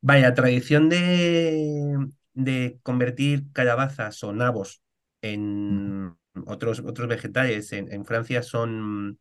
[0.00, 4.80] Vaya, tradición de, de convertir calabazas o nabos
[5.20, 7.72] en otros, otros vegetales.
[7.72, 9.18] En, en Francia son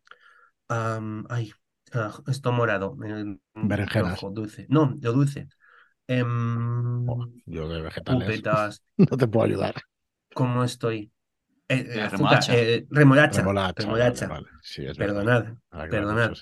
[0.69, 1.51] ay,
[1.93, 2.95] ah, esto morado.
[3.55, 4.21] Berenjenas.
[4.31, 4.67] dulce.
[4.69, 5.47] No, lo dulce.
[6.07, 7.05] Em,
[7.45, 8.83] yo de vegetales.
[8.97, 9.75] no te puedo ayudar.
[10.33, 11.11] ¿Cómo estoy?
[11.67, 12.09] Eh, eh, eh
[12.89, 13.41] remolacha.
[13.41, 14.29] remolacha.
[14.97, 15.53] perdonad.
[15.89, 16.33] perdonad.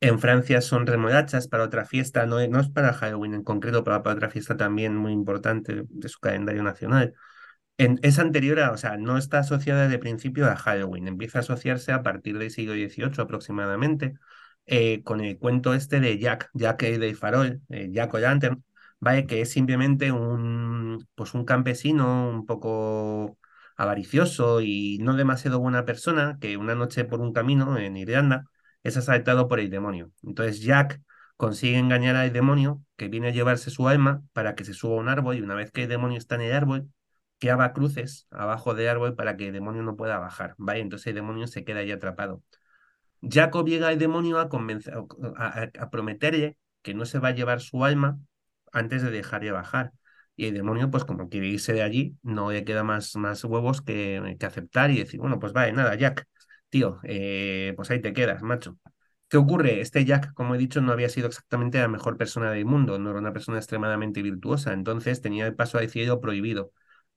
[0.00, 4.02] En Francia son remolachas para otra fiesta, no, no es para Halloween en concreto, pero
[4.02, 7.14] para otra fiesta también muy importante de su calendario nacional
[7.78, 11.92] es anterior a, o sea, no está asociada de principio a Halloween, empieza a asociarse
[11.92, 14.14] a partir del siglo XVIII aproximadamente,
[14.66, 18.64] eh, con el cuento este de Jack, Jack de Farol, eh, Jack O'Lantern,
[19.00, 19.26] ¿vale?
[19.26, 23.38] que es simplemente un, pues un campesino un poco
[23.76, 28.44] avaricioso y no demasiado buena persona, que una noche por un camino en Irlanda
[28.82, 30.10] es asaltado por el demonio.
[30.22, 31.00] Entonces Jack
[31.36, 35.00] consigue engañar al demonio que viene a llevarse su alma para que se suba a
[35.00, 36.88] un árbol y una vez que el demonio está en el árbol,
[37.50, 40.80] haga cruces abajo de árbol para que el demonio no pueda bajar, ¿vale?
[40.80, 42.42] Entonces el demonio se queda ahí atrapado.
[43.22, 44.94] Jacob llega al demonio a, convencer,
[45.36, 48.18] a, prometerle que no se va a llevar su alma
[48.72, 49.92] antes de dejarle bajar.
[50.36, 53.80] Y el demonio, pues como quiere irse de allí, no le queda más, más huevos
[53.82, 56.26] que, que aceptar y decir, bueno, pues vale, nada, Jack,
[56.68, 58.78] tío, eh, pues ahí te quedas, macho.
[59.28, 59.80] ¿Qué ocurre?
[59.80, 63.10] Este Jack, como he dicho, no había sido exactamente la mejor persona del mundo, no
[63.10, 66.72] era una persona extremadamente virtuosa, entonces tenía el paso al cielo prohibido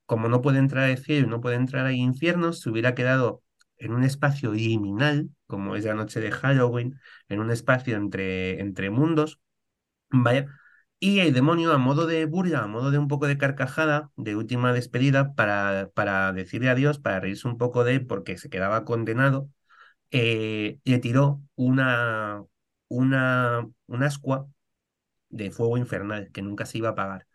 [0.05, 3.43] como no puede entrar al cielo no puede entrar al infierno, se hubiera quedado
[3.77, 8.89] en un espacio liminal, como es la noche de Halloween, en un espacio entre, entre
[8.89, 9.39] mundos,
[10.11, 10.47] ¿vale?
[11.01, 14.35] Y el demonio, a modo de burla, a modo de un poco de carcajada, de
[14.35, 18.83] última despedida, para, para decirle adiós, para reírse un poco de él, porque se quedaba
[18.83, 19.49] condenado,
[20.11, 22.43] eh, le tiró una,
[22.89, 24.47] una, una ascua
[25.29, 27.27] de fuego infernal que nunca se iba a apagar.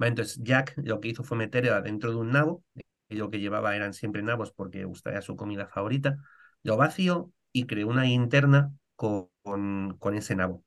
[0.00, 2.64] Entonces Jack lo que hizo fue meter dentro de un nabo,
[3.08, 6.18] y lo que llevaba eran siempre nabos porque gustaba su comida favorita,
[6.62, 9.28] lo vació y creó una linterna con,
[9.98, 10.64] con, ese nabo.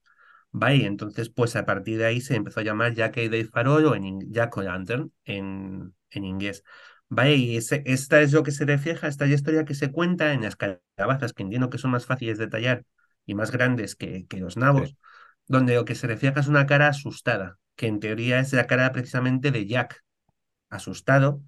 [0.58, 0.86] ¿Vale?
[0.86, 4.32] Entonces, pues a partir de ahí se empezó a llamar Jack de Farol o en
[4.32, 6.64] Jack Lantern en, en inglés.
[7.10, 7.36] ¿Vale?
[7.36, 10.34] Y ese, esta es lo que se refleja, esta es la historia que se cuenta
[10.34, 12.86] en las calabazas, que entiendo que son más fáciles de tallar
[13.26, 14.96] y más grandes que, que los nabos,
[15.48, 18.92] donde lo que se refleja es una cara asustada, que en teoría es la cara
[18.94, 20.04] precisamente de Jack,
[20.70, 21.42] asustado,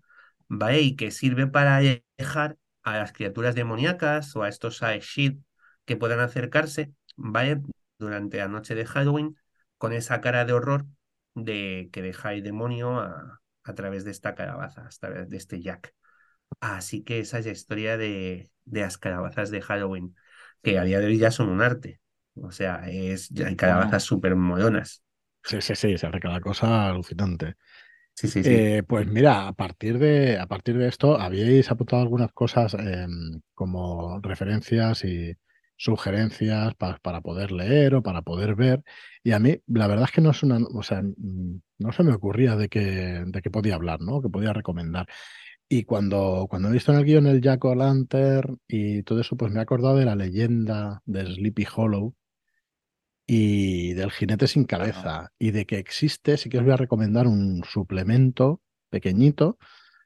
[0.47, 0.81] ¿vale?
[0.81, 5.39] Y que sirve para alejar a las criaturas demoníacas o a estos Shit
[5.85, 7.61] que puedan acercarse, ¿vale?
[7.99, 9.37] Durante la noche de Halloween,
[9.77, 10.85] con esa cara de horror
[11.35, 15.61] de que deja el demonio a, a través de esta calabaza, a través de este
[15.61, 15.93] Jack.
[16.59, 20.15] Así que esa es la historia de, de las calabazas de Halloween,
[20.63, 22.01] que a día de hoy ya son un arte.
[22.35, 25.03] O sea, es, hay calabazas súper molonas.
[25.43, 27.55] Sí, sí, sí, se hace cada cosa alucinante.
[28.15, 28.63] Sí, sí, sí.
[28.63, 33.41] Eh, pues mira, a partir de, a partir de esto, habíais apuntado algunas cosas em,
[33.55, 35.35] como referencias y
[35.77, 38.83] sugerencias para poder leer o para poder ver.
[39.23, 42.03] Y a mí, la verdad es que no es una, o sea, mm, no se
[42.03, 44.21] me ocurría de que, de que podía hablar, ¿no?
[44.21, 45.07] Que podía recomendar.
[45.69, 49.51] Y cuando, cuando he visto en el guion el Jack O'Lantern y todo eso, pues
[49.51, 52.15] me he acordado de la leyenda de Sleepy Hollow,
[53.27, 57.27] y del jinete sin cabeza y de que existe, sí que os voy a recomendar
[57.27, 59.57] un suplemento pequeñito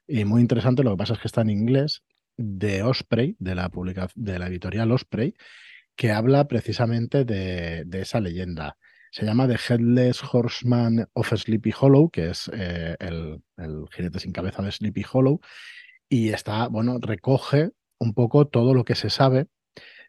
[0.08, 2.02] y muy interesante, lo que pasa es que está en inglés,
[2.36, 3.70] de Osprey, de la,
[4.14, 5.34] de la editorial Osprey,
[5.96, 8.76] que habla precisamente de, esa leyenda.
[9.10, 14.32] Se llama The Headless Horseman of Sleepy Hollow, que es eh, el, el jinete sin
[14.32, 15.40] cabeza de Sleepy Hollow,
[16.08, 19.46] y está, bueno, recoge un poco todo lo que se sabe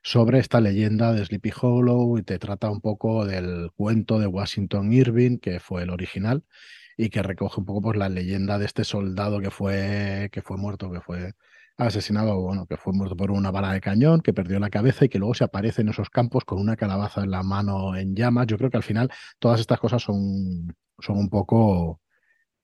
[0.03, 4.91] sobre esta leyenda de Sleepy Hollow y te trata un poco del cuento de Washington
[4.91, 6.43] Irving, que fue el original,
[6.97, 10.57] y que recoge un poco pues, la leyenda de este soldado que fue, que fue
[10.57, 11.33] muerto, que fue
[11.77, 15.09] asesinado, bueno, que fue muerto por una bala de cañón, que perdió la cabeza y
[15.09, 18.47] que luego se aparece en esos campos con una calabaza en la mano en llamas.
[18.47, 22.01] Yo creo que al final todas estas cosas son, son un poco,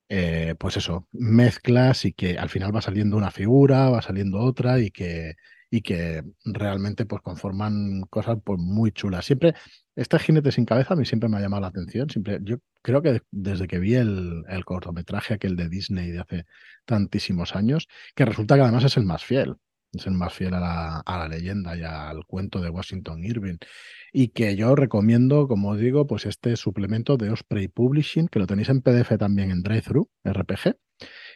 [0.09, 4.79] eh, pues eso, mezclas y que al final va saliendo una figura, va saliendo otra
[4.79, 5.35] y que,
[5.71, 9.25] y que realmente pues conforman cosas pues muy chulas.
[9.25, 9.53] Siempre,
[9.95, 12.09] este jinete sin cabeza a mí siempre me ha llamado la atención.
[12.09, 16.45] Siempre, yo creo que desde que vi el, el cortometraje aquel de Disney de hace
[16.85, 19.55] tantísimos años, que resulta que además es el más fiel
[19.93, 23.57] es el más fiel a la, a la, leyenda y al cuento de Washington Irving.
[24.11, 28.69] Y que yo recomiendo, como digo, pues este suplemento de Osprey Publishing, que lo tenéis
[28.69, 30.77] en PDF también en Drive-Thru RPG,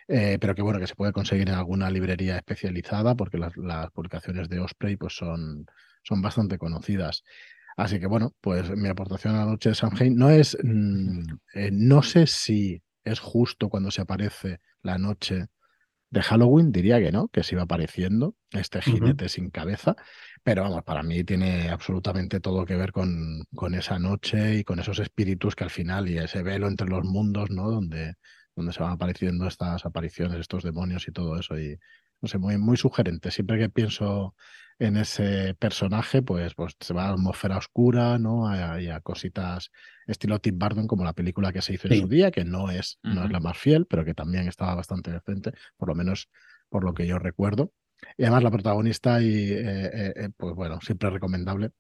[0.08, 3.92] eh, pero que bueno, que se puede conseguir en alguna librería especializada, porque las, las
[3.92, 5.66] publicaciones de Osprey pues son,
[6.04, 7.24] son bastante conocidas.
[7.78, 11.20] Así que bueno, pues mi aportación a la noche de Samhain no es, mm,
[11.56, 15.48] eh, no sé si es justo cuando se aparece la noche
[16.14, 19.96] de Halloween diría que no, que se iba apareciendo este jinete sin cabeza,
[20.44, 24.80] pero vamos, para mí tiene absolutamente todo que ver con, con, esa noche y con
[24.80, 27.72] esos espíritus que al final y ese velo entre los mundos, ¿no?
[27.72, 28.14] Donde,
[28.56, 31.58] donde se van apareciendo estas apariciones, estos demonios y todo eso.
[31.60, 31.78] Y
[32.22, 33.32] no sé, muy, muy sugerente.
[33.32, 34.36] Siempre que pienso
[34.80, 38.46] en ese personaje, pues, pues se va a la atmósfera oscura, ¿no?
[38.80, 39.72] Y a, cositas
[40.08, 43.00] estilo Tim Burton, como la película que se hizo en su día, que no es,
[43.04, 46.30] no es la más fiel, pero que también estaba bastante decente, por lo menos
[46.70, 47.72] por lo que yo recuerdo.
[48.18, 51.72] Y además la protagonista, y eh, eh, eh, pues bueno, siempre recomendable.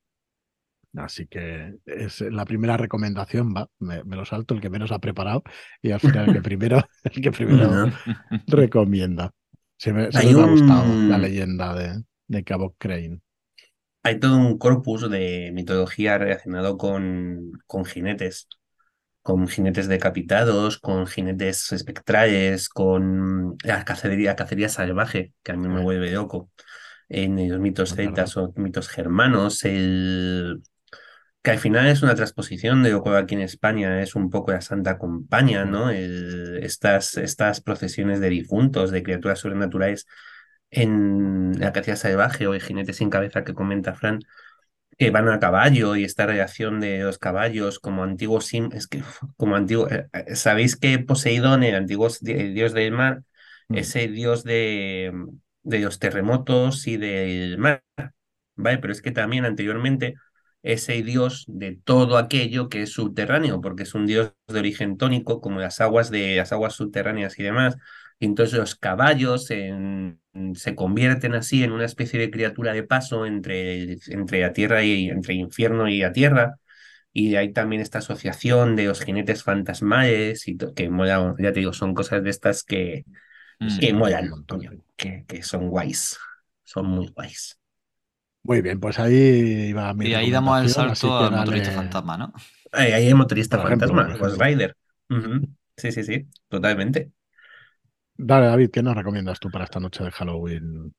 [0.95, 5.43] Así que es la primera recomendación, va, me, lo salto el que menos ha preparado
[5.81, 7.91] y al final el que primero, el que primero
[8.47, 9.31] recomienda.
[9.77, 13.19] Se me, ha gustado la leyenda de, de Cabo Crane.
[14.03, 18.47] Hay todo un corpus de mitología relacionado con, con jinetes,
[19.23, 25.81] con jinetes decapitados, con jinetes espectrales, con la cacería, cacería salvaje, que a mí me
[25.81, 26.51] vuelve loco,
[27.09, 30.61] en los mitos celtas o mitos germanos, el,
[31.43, 34.53] que al final es una transposición de lo que aquí en España es un poco
[34.53, 35.89] la Santa Compañía, ¿no?
[35.91, 40.07] estas, estas procesiones de difuntos, de criaturas sobrenaturales
[40.71, 44.19] en la cacería salvaje o el jinete sin cabeza que comenta Fran,
[44.97, 49.03] que van a caballo y esta relación de los caballos como antiguos sim, es que
[49.37, 53.23] como antiguo, eh, eh, sabéis que Poseidón, el antiguo dios del mar,
[53.67, 53.75] mm.
[53.75, 55.11] es el dios de,
[55.63, 57.83] de los terremotos y del mar,
[58.55, 58.77] ¿vale?
[58.77, 60.15] Pero es que también anteriormente
[60.63, 65.41] ese dios de todo aquello que es subterráneo, porque es un dios de origen tónico,
[65.41, 67.77] como las aguas de las aguas subterráneas y demás.
[68.19, 73.97] Y entonces los caballos se convierten así en una especie de criatura de paso entre,
[74.07, 76.55] entre la tierra y entre infierno y la tierra.
[77.11, 81.73] Y hay también esta asociación de los jinetes fantasmales y que mola, ya te digo,
[81.73, 83.05] son cosas de estas que,
[83.59, 83.79] mm.
[83.79, 84.31] que molan,
[84.95, 86.17] que, que son guays,
[86.63, 87.59] son muy guays.
[88.43, 92.33] Muy bien, pues ahí va mi Y ahí damos el salto al motorista fantasma, ¿no?
[92.71, 94.75] Ahí, hay el motorista fantasma, Ghost Rider.
[95.77, 97.11] Sí, sí, sí, totalmente.
[98.17, 100.93] Dale, David, ¿qué nos recomiendas tú para esta noche de Halloween?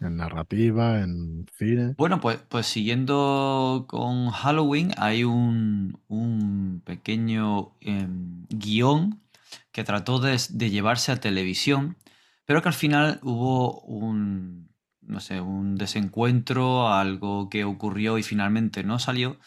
[0.00, 1.94] ¿En narrativa, en cine?
[1.96, 9.20] Bueno, pues, pues siguiendo con Halloween, hay un, un pequeño em, guion
[9.72, 11.96] que trató de, de llevarse a televisión,
[12.46, 14.68] pero que al final hubo un,
[15.08, 19.38] no sé, un desencuentro, algo que ocurrió y finalmente no salió,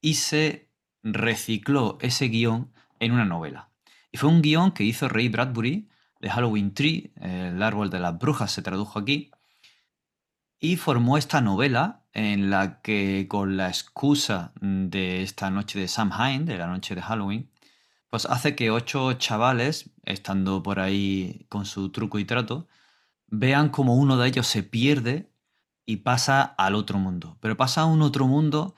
[0.00, 0.70] y se
[1.02, 3.70] recicló ese guion en una novela.
[4.12, 5.88] Y fue un guion que hizo Ray Bradbury
[6.20, 9.30] de Halloween Tree, el árbol de las brujas se tradujo aquí,
[10.58, 16.46] y formó esta novela en la que con la excusa de esta noche de Samhain,
[16.46, 17.50] de la noche de Halloween,
[18.08, 22.68] pues hace que ocho chavales, estando por ahí con su truco y trato,
[23.28, 25.30] vean como uno de ellos se pierde
[25.84, 27.38] y pasa al otro mundo.
[27.40, 28.74] Pero pasa a un otro mundo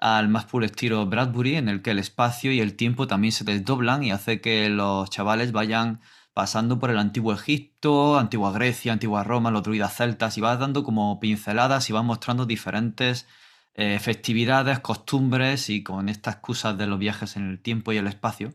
[0.00, 3.44] al más puro estilo Bradbury, en el que el espacio y el tiempo también se
[3.44, 6.00] desdoblan y hace que los chavales vayan
[6.32, 10.84] pasando por el antiguo Egipto, antigua Grecia, antigua Roma, los druidas celtas, y va dando
[10.84, 13.26] como pinceladas y va mostrando diferentes
[13.74, 18.06] eh, festividades, costumbres, y con estas excusas de los viajes en el tiempo y el
[18.06, 18.54] espacio,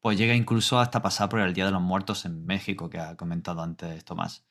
[0.00, 3.16] pues llega incluso hasta pasar por el Día de los Muertos en México, que ha
[3.16, 4.49] comentado antes Tomás.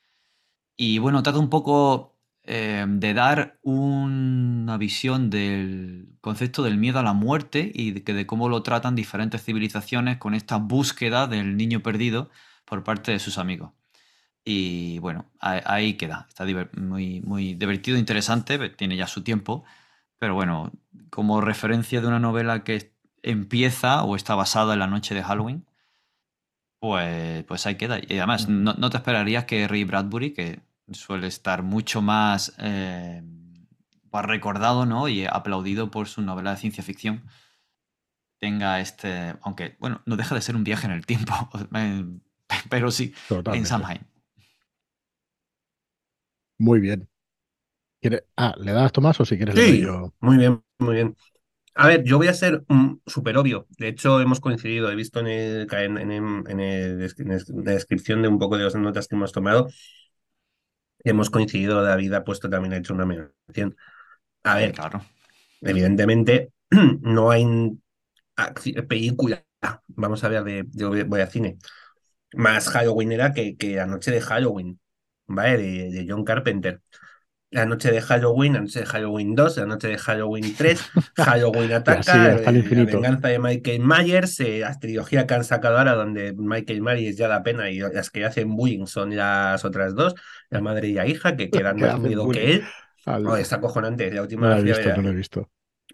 [0.82, 7.04] Y bueno, trata un poco eh, de dar una visión del concepto del miedo a
[7.04, 11.82] la muerte y de, de cómo lo tratan diferentes civilizaciones con esta búsqueda del niño
[11.82, 12.30] perdido
[12.64, 13.74] por parte de sus amigos.
[14.46, 16.28] Y bueno, ahí, queda.
[16.30, 16.46] Está
[16.78, 19.66] muy, muy divertido, interesante, tiene ya su tiempo,
[20.18, 20.72] pero bueno,
[21.10, 25.66] como referencia de una novela que empieza o está basada en la noche de Halloween,
[26.80, 28.00] pues, pues ahí queda.
[28.00, 33.22] Y además, no, no te esperarías que Ray Bradbury, que suele estar mucho más eh,
[34.12, 35.08] recordado ¿no?
[35.08, 37.24] y aplaudido por su novela de ciencia ficción,
[38.40, 41.34] tenga este, aunque bueno, no deja de ser un viaje en el tiempo,
[42.70, 43.14] pero sí,
[43.54, 44.06] en Samhain.
[46.58, 47.08] Muy bien.
[48.38, 50.14] Ah, ¿le das Tomás o si quieres sí, yo?
[50.20, 51.16] Muy bien, muy bien.
[51.76, 52.64] A ver, yo voy a ser
[53.06, 53.68] súper obvio.
[53.78, 58.58] De hecho, hemos coincidido, he visto en, el, en, en, la descripción de un poco
[58.58, 59.70] de las notas que hemos tomado.
[61.04, 63.76] Hemos coincidido, David ha puesto también, ha hecho una mención.
[64.44, 65.02] A ver, claro.
[65.62, 66.52] evidentemente,
[67.02, 67.46] no hay
[68.88, 69.46] película,
[69.88, 71.58] vamos a ver, de, de voy a cine,
[72.34, 74.80] más Halloweenera que, que La Noche de Halloween,
[75.28, 75.58] ¿vale?
[75.58, 76.82] de John Carpenter
[77.52, 81.74] la noche de Halloween, la noche de Halloween 2, la noche de Halloween 3, Halloween
[81.74, 82.52] Ataca, eh, la
[82.86, 87.28] venganza de Michael Myers, eh, la trilogía que han sacado ahora donde Michael Myers ya
[87.28, 90.14] da pena y las que hacen bullying son las otras dos,
[90.50, 92.64] la madre y la hija, que quedan más miedo que él.
[93.06, 95.50] Oh, está acojonante, la última no visto, no lo he visto.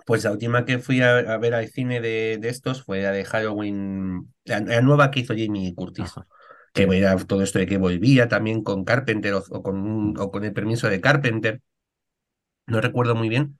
[0.06, 4.34] Pues la última que fui a, ver al cine de, estos fue la de Halloween,
[4.44, 6.14] la, nueva que hizo Jamie Curtis
[6.76, 10.52] que era todo esto de que volvía también con Carpenter o, con, o con el
[10.52, 11.62] permiso de Carpenter,
[12.68, 13.58] no recuerdo muy bien.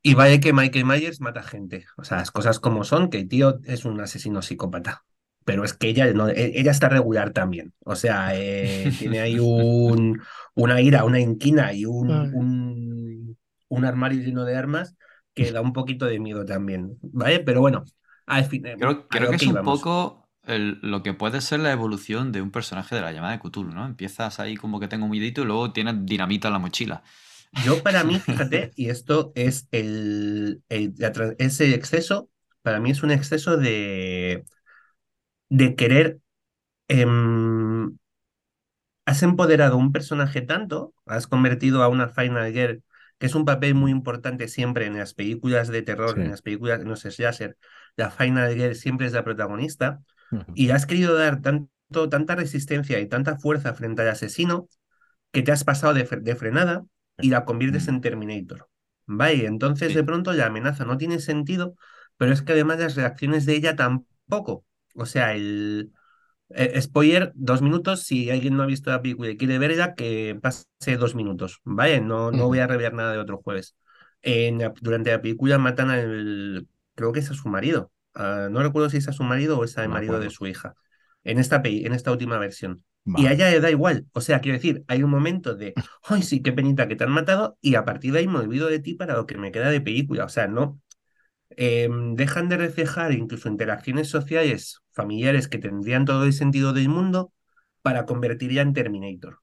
[0.00, 3.28] Y vaya que Michael Myers mata gente, o sea, las cosas como son, que el
[3.28, 5.04] tío es un asesino psicópata,
[5.44, 9.38] pero es que ella, no, e, ella está regular también, o sea, eh, tiene ahí
[9.38, 10.22] un,
[10.54, 13.36] una ira, una inquina y un, un,
[13.68, 14.96] un armario lleno de armas
[15.34, 17.40] que da un poquito de miedo también, ¿vale?
[17.40, 17.84] Pero bueno,
[18.24, 18.44] al.
[18.44, 20.17] Eh, creo, creo que, es un poco
[20.48, 23.84] lo que puede ser la evolución de un personaje de la llamada de Cthulhu, ¿no?
[23.86, 27.02] Empiezas ahí como que tengo un midito y luego tienes dinamita en la mochila.
[27.64, 32.30] Yo para mí, fíjate, y esto es el, ese exceso,
[32.62, 34.44] para mí es un exceso de,
[35.48, 36.18] de querer...
[36.88, 37.98] Em,
[39.06, 42.82] has empoderado a un personaje tanto, has convertido a una Final Girl,
[43.18, 46.84] que es un papel muy importante siempre en las películas de terror, en las películas,
[46.84, 47.56] no sé, ser
[47.96, 50.02] la Final Girl siempre es la protagonista,
[50.54, 54.68] y has querido dar tanto, tanta resistencia y tanta fuerza frente al asesino
[55.32, 56.04] que te has pasado de,
[56.36, 56.84] frenada
[57.18, 58.68] y la conviertes en Terminator.
[59.06, 61.74] Vale, entonces de pronto la amenaza no tiene sentido,
[62.16, 64.64] pero es que además las reacciones de ella tampoco.
[64.94, 65.92] O sea, el,
[66.80, 70.96] spoiler, dos minutos, si alguien no ha visto la película y quiere verla, que pase
[70.98, 71.60] dos minutos.
[71.64, 73.76] Vale, no, no voy a revelar nada de otro jueves.
[74.22, 78.90] En durante la película matan al, creo que es a su marido, Ah, no recuerdo
[78.90, 80.74] si es a su marido o es al marido de su hija,
[81.24, 82.84] en esta, en esta última versión.
[83.16, 84.06] Y a ella le da igual.
[84.12, 85.72] O sea, quiero decir, hay un momento de,
[86.04, 88.68] ay, sí, qué penita que te han matado, y a partir de ahí me olvido
[88.68, 90.24] de ti para lo que me queda de película.
[90.24, 90.80] O sea, no.
[91.50, 97.32] Em, dejan de reflejar incluso interacciones sociales, familiares que tendrían todo el sentido del mundo
[97.82, 99.40] para convertirla en Terminator.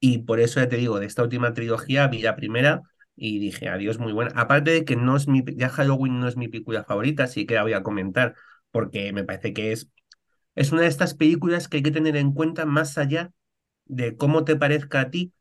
[0.00, 2.82] Y por eso ya te digo, de esta última trilogía vi la primera
[3.18, 4.32] y dije, adiós, muy buena.
[4.40, 7.54] Aparte de que no es mi, ya Halloween no es mi película favorita, sí que
[7.54, 8.34] la voy a comentar,
[8.70, 9.90] porque me parece que es,
[10.54, 13.32] es una de estas películas que hay que tener en cuenta más allá
[13.86, 15.32] de cómo te parezca a ti,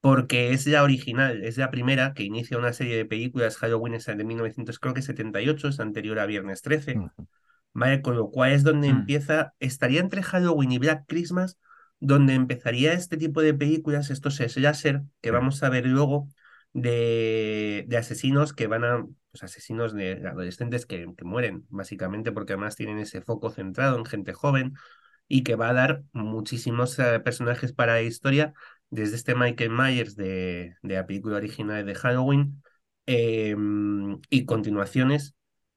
[0.00, 4.06] porque es la original, es la primera que inicia una serie de películas, Halloween es
[4.06, 7.00] de 1978, es anterior a Viernes 13,
[7.72, 8.02] ¿vale?
[8.02, 8.96] Con lo cual es donde mm.
[8.98, 11.58] empieza, estaría entre Halloween y Black Christmas,
[11.98, 16.28] donde empezaría este tipo de películas, estos slasher que vamos a ver luego,
[16.76, 22.76] de, asesinos que van a, pues asesinos de adolescentes que, que, mueren, básicamente porque además
[22.76, 24.74] tienen ese foco centrado en gente joven
[25.26, 28.52] y que va a dar muchísimos eh, personajes para la historia,
[28.90, 32.62] desde este Michael Myers de, de la película original de Halloween
[33.06, 35.34] em, y continuaciones.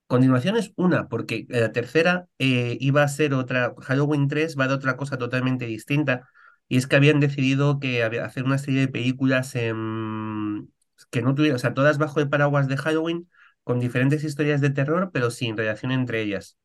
[0.08, 4.98] Continuaciones, una, porque la tercera eh, iba a ser otra, Halloween 3 va de otra
[4.98, 6.28] cosa totalmente distinta,
[6.68, 10.72] y es que habían decidido que hacer una serie de películas en,
[11.10, 13.30] que no tuviera, o sea, todas bajo el paraguas de Halloween,
[13.64, 16.58] con diferentes historias de terror, pero sin relación entre ellas.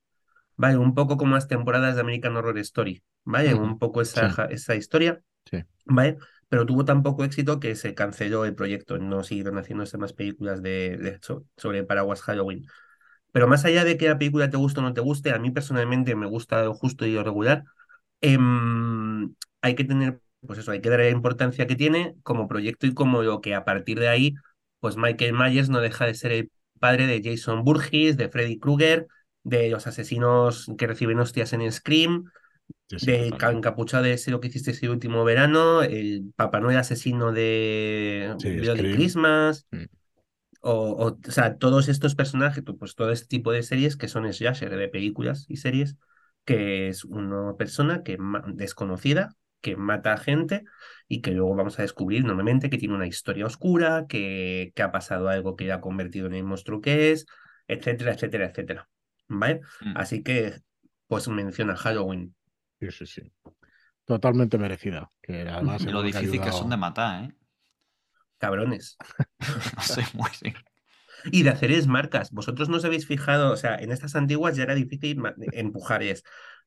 [0.56, 3.54] Vale, un poco como las temporadas de American Horror Story, ¿vale?
[3.54, 5.20] Un poco esa, esa historia,
[5.50, 5.64] sí.
[5.84, 6.16] ¿vale?
[6.48, 10.62] Pero tuvo tan poco éxito que se canceló el proyecto, no siguieron haciéndose más películas
[10.62, 11.18] de,
[11.56, 12.66] sobre paraguas Halloween.
[13.32, 15.50] Pero más allá de que la película te guste o no te guste, a mí
[15.50, 17.64] personalmente me gusta lo justo y lo regular,
[18.20, 22.86] em, hay que tener pues eso, hay que darle la importancia que tiene como proyecto
[22.86, 24.34] y como lo que a partir de ahí,
[24.80, 29.06] pues Michael Myers no deja de ser el padre de Jason Burgess, de Freddy Krueger,
[29.42, 32.24] de los asesinos que reciben hostias en Scream,
[32.88, 38.34] de encapuchado de ese lo que hiciste ese último verano, el Papá Noel asesino de,
[38.38, 39.66] de Christmas.
[39.70, 39.84] Mm.
[40.60, 44.74] O, o, sea, todos estos personajes, pues todo este tipo de series que son slasher
[44.74, 45.96] de películas y series,
[46.46, 48.16] que es una persona que
[48.54, 50.64] desconocida que mata a gente
[51.08, 54.92] y que luego vamos a descubrir normalmente que tiene una historia oscura, que, que ha
[54.92, 57.24] pasado algo que le ha convertido en el monstruo que es,
[57.66, 58.88] etcétera, etcétera, etcétera.
[59.26, 59.62] ¿Vale?
[59.80, 59.96] Mm.
[59.96, 60.60] Así que,
[61.08, 62.34] pues menciona Halloween.
[62.78, 63.32] Sí, sí, sí.
[64.04, 65.10] Totalmente merecida.
[65.22, 67.34] Que además lo difícil que son de matar, ¿eh?
[68.36, 68.98] cabrones.
[69.76, 70.56] no sé, muy bien.
[71.32, 72.30] Y de hacer marcas.
[72.32, 76.22] Vosotros no os habéis fijado, o sea, en estas antiguas ya era difícil empujar es,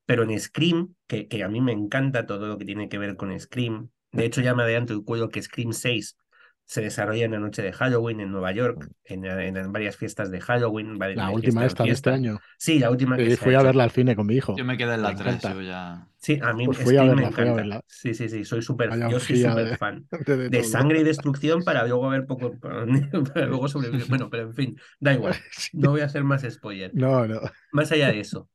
[0.08, 3.16] pero en Scream, que, que a mí me encanta todo lo que tiene que ver
[3.16, 6.18] con Scream, de hecho ya me adelanto el cuello que Scream 6
[6.68, 10.42] se desarrolla en la noche de Halloween en Nueva York, en, en, varias fiestas de
[10.42, 11.00] Halloween.
[11.16, 12.40] La última esta de este año.
[12.58, 14.54] Sí, la última que Fui a verla al cine con mi hijo.
[14.58, 16.08] Yo me quedé en la 3, ya...
[16.18, 17.82] Sí, a mí pues fui a verla, me encanta.
[17.88, 20.08] Sí, sí, sí, soy súper yo soy súper fan
[20.50, 22.86] de, sangre y destrucción para luego ver poco para,
[23.46, 24.08] luego sobrevivir.
[24.10, 25.36] Bueno, pero en fin, da igual.
[25.72, 26.92] No voy a hacer más spoiler.
[26.94, 27.40] No, no.
[27.72, 28.50] Más allá de eso.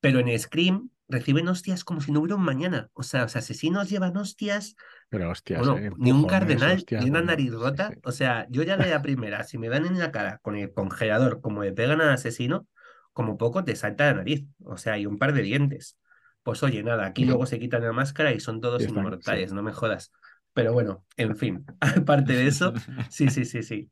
[0.00, 2.88] Pero en Scream reciben hostias como si no hubiera un mañana.
[2.94, 4.76] O sea, los asesinos llevan hostias.
[5.08, 7.92] Pero hostias, eh, ni un cardenal, ni una nariz rota.
[8.04, 10.72] O sea, yo ya de la primera, si me dan en la cara con el
[10.72, 12.66] congelador, como le pegan al asesino,
[13.12, 14.46] como poco te salta la nariz.
[14.64, 15.98] O sea, hay un par de dientes.
[16.42, 19.72] Pues oye, nada, aquí luego se quitan la máscara y son todos inmortales, no me
[19.72, 20.12] jodas.
[20.52, 22.72] Pero bueno, en fin, aparte de eso,
[23.10, 23.90] sí, sí, sí, sí.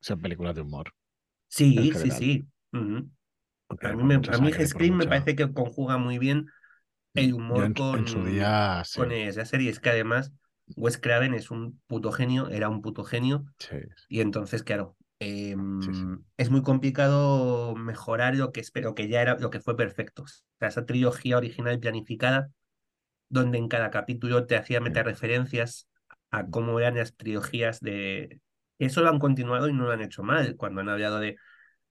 [0.00, 0.92] Son películas de humor.
[1.48, 2.46] Sí, sí, sí.
[3.68, 6.46] A mí, me, a mí Scream me parece que conjuga muy bien
[7.14, 9.70] el humor con, su día, con esa serie.
[9.70, 10.32] Es que además
[10.76, 13.44] Wes Craven es un puto genio, era un puto genio.
[14.08, 19.50] Y entonces, claro, em, es muy complicado mejorar lo que espero que ya era lo
[19.50, 20.22] que fue perfecto.
[20.22, 20.26] O
[20.58, 22.50] sea, esa trilogía original planificada,
[23.28, 25.88] donde en cada capítulo te hacía meter referencias
[26.30, 28.40] a cómo eran las trilogías de.
[28.78, 30.56] Eso lo han continuado y no lo han hecho mal.
[30.56, 31.36] Cuando han hablado de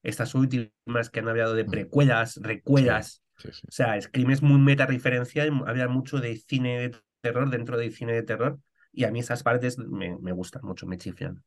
[0.07, 1.69] estas últimas que han hablado de mm.
[1.69, 3.23] precuelas, recuelas.
[3.43, 7.93] O sea, Scream es muy meta referencial, habla mucho de cine de terror dentro del
[7.93, 8.59] cine de terror
[8.91, 11.43] y a mí esas partes me, me gustan mucho, me chiflan.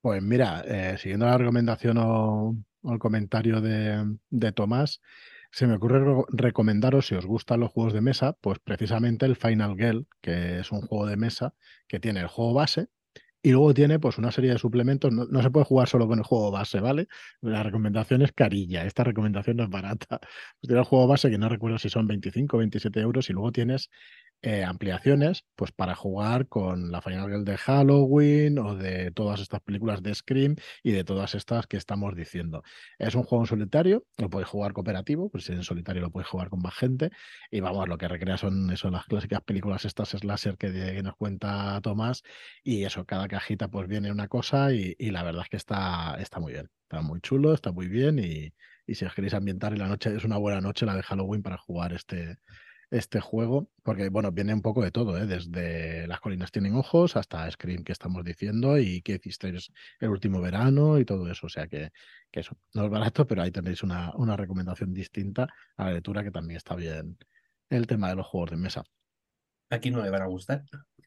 [0.00, 5.02] Pues mira, eh, siguiendo la recomendación o, el comentario de, de, Tomás,
[5.50, 9.74] se me ocurre recomendaros, si os gustan los juegos de mesa, pues precisamente el Final
[9.76, 11.52] Girl, que es un juego de mesa
[11.88, 12.88] que tiene el juego base,
[13.42, 15.12] y luego tiene pues una serie de suplementos.
[15.12, 17.08] No, se puede jugar solo con el juego base, ¿vale?
[17.40, 18.84] La recomendación es carilla.
[18.84, 20.18] Esta recomendación no es barata.
[20.20, 20.28] Pues
[20.62, 23.52] tiene el juego base que no recuerdo si son 25 o 27 euros y luego
[23.52, 23.90] tienes
[24.42, 29.60] eh, ampliaciones pues para jugar con la Final Girl de Halloween o de todas estas
[29.60, 32.62] películas de Scream y de todas estas que estamos diciendo.
[32.98, 36.50] Es un juego en solitario, lo puedes jugar cooperativo, pues en solitario lo puedes jugar
[36.50, 37.10] con más gente.
[37.50, 41.16] Y vamos, lo que recrea son eso, las clásicas películas estas slasher que, que nos
[41.16, 42.22] cuenta Tomás.
[42.62, 46.38] Y eso, cada cajita pues viene una cosa y, la verdad es que está, está
[46.38, 48.52] muy bien, está muy chulo, está muy bien y,
[48.86, 51.42] y si os queréis ambientar en la noche, es una buena noche la de Halloween
[51.42, 52.38] para jugar este,
[52.90, 55.26] este juego, porque bueno, viene un poco de todo, ¿eh?
[55.26, 60.40] desde Las colinas tienen ojos hasta Scream que estamos diciendo y que hicisteis el último
[60.40, 61.90] verano y todo eso, o sea que,
[62.30, 66.24] que eso, no es barato, pero ahí tenéis una, una recomendación distinta a la lectura
[66.24, 67.18] que también está bien
[67.70, 68.84] el tema de los juegos de mesa.
[69.70, 70.64] Aquí no le van a gustar.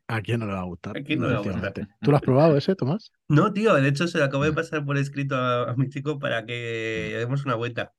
[0.07, 0.97] ¿A quién no le va a gustar?
[0.97, 1.73] Aquí no le va a gustar.
[2.01, 3.11] ¿Tú lo has probado ese, Tomás?
[3.27, 6.45] No, tío, de hecho se lo acabo de pasar por escrito a, mi chico para
[6.45, 7.93] que demos una vuelta,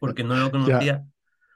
[0.00, 1.06] porque no lo conocía.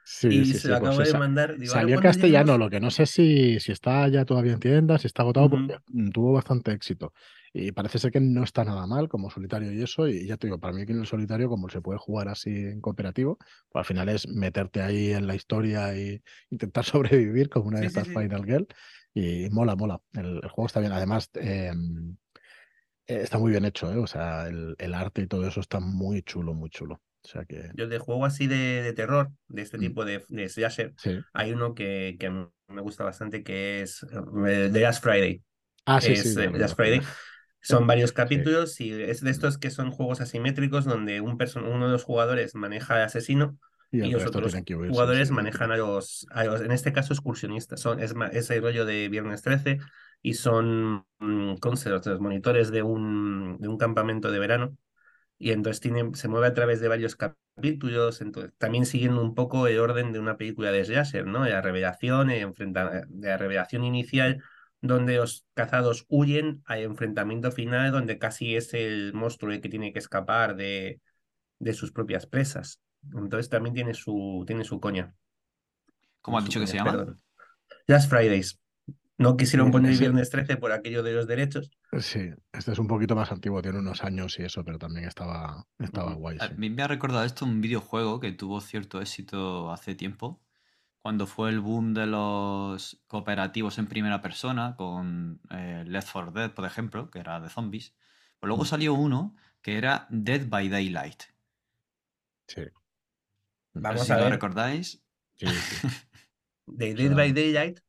[0.07, 1.55] Sí, y se lo acabo pues de mandar.
[1.65, 5.07] salió en castellano, lo que no sé si, si está ya todavía en tiendas, si
[5.07, 5.79] está agotado, porque
[6.13, 7.11] tuvo bastante éxito.
[7.51, 10.07] Y parece ser que no está nada mal como solitario y eso.
[10.07, 12.51] Y ya te digo, para mí que en el solitario, como se puede jugar así
[12.51, 13.39] en cooperativo,
[13.69, 17.87] pues al final es meterte ahí en la historia y intentar sobrevivir como una de
[17.87, 18.67] estas Final Girl.
[19.13, 19.99] Y mola, mola.
[20.13, 20.91] El, juego está bien.
[20.91, 22.15] Además, em,
[23.07, 23.97] eh, está muy bien hecho, ¿eh?
[23.97, 27.01] O sea, el, el arte y todo eso está muy chulo, muy chulo.
[27.25, 27.71] O sea que...
[27.73, 29.81] Yo de juego así de, terror, de este mm.
[29.81, 30.93] tipo de, de slasher,
[31.33, 35.41] hay uno que, que me gusta bastante que es eh, The Last Friday.
[35.85, 36.35] Ah, sí, sí.
[36.35, 37.01] The Last Friday.
[37.61, 41.91] Son varios capítulos y es de estos que son juegos asimétricos donde un uno de
[41.91, 43.57] los jugadores maneja al asesino
[43.91, 44.53] y, los otros
[44.89, 47.79] jugadores manejan a los, a los, en este caso, excursionistas.
[47.79, 49.79] Son, es, es el rollo de Viernes 13
[50.21, 54.77] y son mm, los monitores de un, de un campamento de verano
[55.37, 59.67] y entonces tiene, se mueve a través de varios capítulos, entonces, también siguiendo un poco
[59.67, 61.45] el orden de una película de slasher, ¿no?
[61.45, 64.41] La revelación, de la revelación inicial,
[64.81, 69.91] donde los cazados huyen, al enfrentamiento final, donde casi es el monstruo el que tiene
[69.91, 71.01] que escapar de,
[71.59, 72.81] de sus propias presas.
[73.13, 75.13] Entonces también tiene su, tiene su coña.
[76.21, 77.17] ¿Cómo has dicho que se llama?
[77.87, 78.59] Last Fridays.
[79.17, 81.71] No quisieron poner viernes 13 por aquello de los derechos.
[81.99, 85.65] Sí, este es un poquito más antiguo, tiene unos años y eso, pero también estaba,
[85.79, 86.37] estaba guay.
[86.41, 90.41] A mí me ha recordado esto un videojuego que tuvo cierto éxito hace tiempo,
[91.01, 96.51] cuando fue el boom de los cooperativos en primera persona, con eh, Left 4 Dead,
[96.51, 97.95] por ejemplo, que era de zombies.
[98.39, 98.67] Pues luego mm.
[98.67, 101.23] salió uno que era Dead by Daylight.
[102.47, 102.63] Sí.
[103.73, 104.25] Vamos a, ver.
[104.25, 105.01] lo recordáis.
[105.35, 105.87] Sí, sí.
[106.65, 107.84] de Dead by Daylight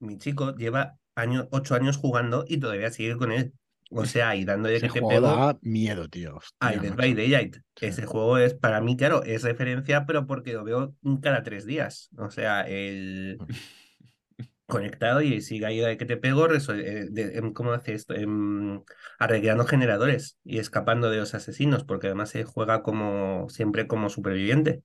[0.00, 3.54] mi chico lleva años, ocho años jugando y todavía sigue con él.
[3.90, 5.28] O sea, y dándole Ese que te juego pego.
[5.36, 6.36] da miedo, tío.
[6.36, 6.96] Hostia, Dead macho.
[6.96, 7.56] by Daylight.
[7.76, 7.86] Sí.
[7.86, 12.10] Ese juego es, para mí, claro, es referencia, pero porque lo veo cada tres días.
[12.18, 13.38] O sea, el
[14.66, 18.14] conectado y sigue ahí de que te pego, eh, em, ¿cómo hace esto?
[18.14, 18.82] Em,
[19.18, 24.82] arreglando generadores y escapando de los asesinos, porque además se juega como siempre como superviviente.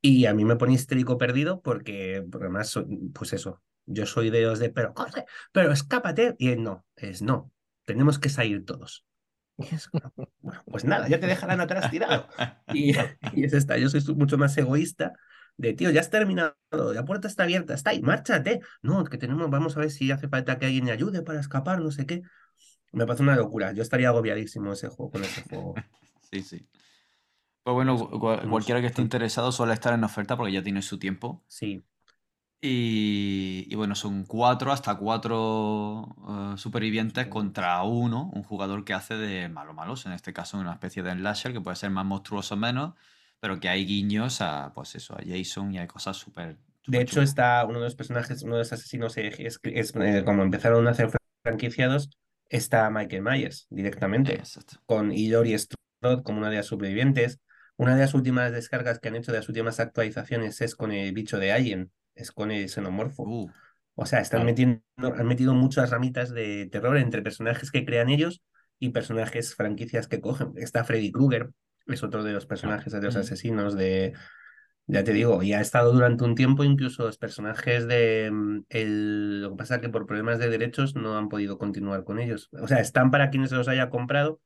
[0.00, 2.78] Y a mí me pone histérico perdido porque, porque además,
[3.14, 6.34] pues eso, yo soy de los de, pero corre, pero escápate.
[6.38, 7.52] Y él no, es no,
[7.84, 9.06] tenemos que salir todos.
[9.58, 10.12] Es bueno,
[10.70, 12.28] pues nada, ya te dejarán atrás tirado.
[12.68, 12.94] Y,
[13.34, 15.12] y es esta, yo soy mucho más egoísta
[15.56, 16.56] de, tío, ya has terminado,
[16.92, 18.60] la puerta está abierta, está ahí, márchate.
[18.82, 21.80] No, que tenemos, vamos a ver si hace falta que alguien me ayude para escapar,
[21.80, 22.22] no sé qué.
[22.92, 25.74] Me parece una locura, yo estaría agobiadísimo ese juego, con ese juego.
[26.30, 26.68] Sí, sí.
[27.64, 30.62] Pues bueno, Pues, cu- cu- cualquiera que esté interesado suele estar en oferta porque ya
[30.62, 31.44] tiene su tiempo.
[31.48, 31.84] Sí,
[32.60, 36.16] Y, y bueno, son cuatro hasta cuatro
[36.54, 40.72] eh, supervivientes contra uno, un jugador que hace de malo malos, en este caso una
[40.72, 42.94] especie de slasher que puede ser más monstruoso o menos,
[43.40, 46.58] pero que hay guiños a, pues eso, a Jason y hay cosas súper...
[46.86, 47.28] De hecho, chulas.
[47.28, 50.90] está uno de los personajes, uno de los asesinos, es, es, eh, como empezaron a
[50.92, 51.10] hacer
[51.42, 52.10] franquiciados,
[52.48, 54.76] está Michael Myers directamente, Exacto.
[54.86, 57.40] con Ilori Strode como una de las supervivientes.
[57.76, 61.12] Una de las últimas descargas que han hecho de las últimas actualizaciones es con el
[61.12, 63.22] bicho de Alien, es con el xenomorfo.
[63.24, 63.50] Uh,
[63.98, 64.46] O sea, están Claro.
[64.50, 64.82] metiendo,
[65.18, 68.42] han metido muchas ramitas de terror entre personajes que crean ellos
[68.78, 70.52] y personajes franquicias que cogen.
[70.56, 71.50] Está Freddy Krueger,
[71.86, 74.12] es otro de los personajes de los asesinos de,
[74.86, 79.42] ya te digo, y ha estado durante un tiempo incluso los personajes de mm, el,
[79.42, 82.50] lo que pasa es que por problemas de derechos no han podido continuar con ellos.
[82.60, 84.40] O sea, están para quienes los haya comprado,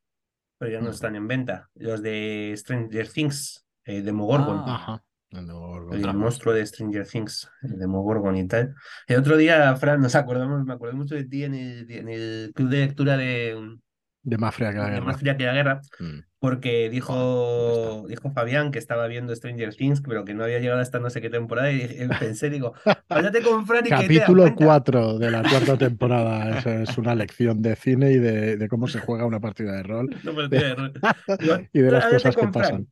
[0.58, 1.70] pero ya no están en venta.
[1.74, 4.62] Los de Stranger Things, eh, Demogorgon.
[4.66, 5.02] Ah.
[5.30, 6.12] El de Otra.
[6.12, 8.74] monstruo de Stranger Things, el Demogorgon y tal.
[9.06, 12.52] El otro día, Fran, nos acordamos, me acordé mucho de ti en el, en el
[12.54, 13.76] club de lectura de,
[14.22, 15.04] De más fría que la de guerra.
[15.06, 16.18] Más fría que la guerra, Mm.
[16.40, 20.98] porque dijo, dijo Fabián que estaba viendo Stranger Things, pero que no había llegado hasta
[20.98, 22.74] no sé qué temporada, y pensé, digo,
[23.08, 24.64] háblate con Fran y que te Capítulo aguanta.
[24.64, 26.58] 4 de la cuarta temporada.
[26.58, 29.82] Eso es una lección de cine y de, de cómo se juega una partida de
[29.84, 30.92] rol No, tiene error.
[31.38, 32.52] Digo, y de las cosas que Fran.
[32.52, 32.86] pasan.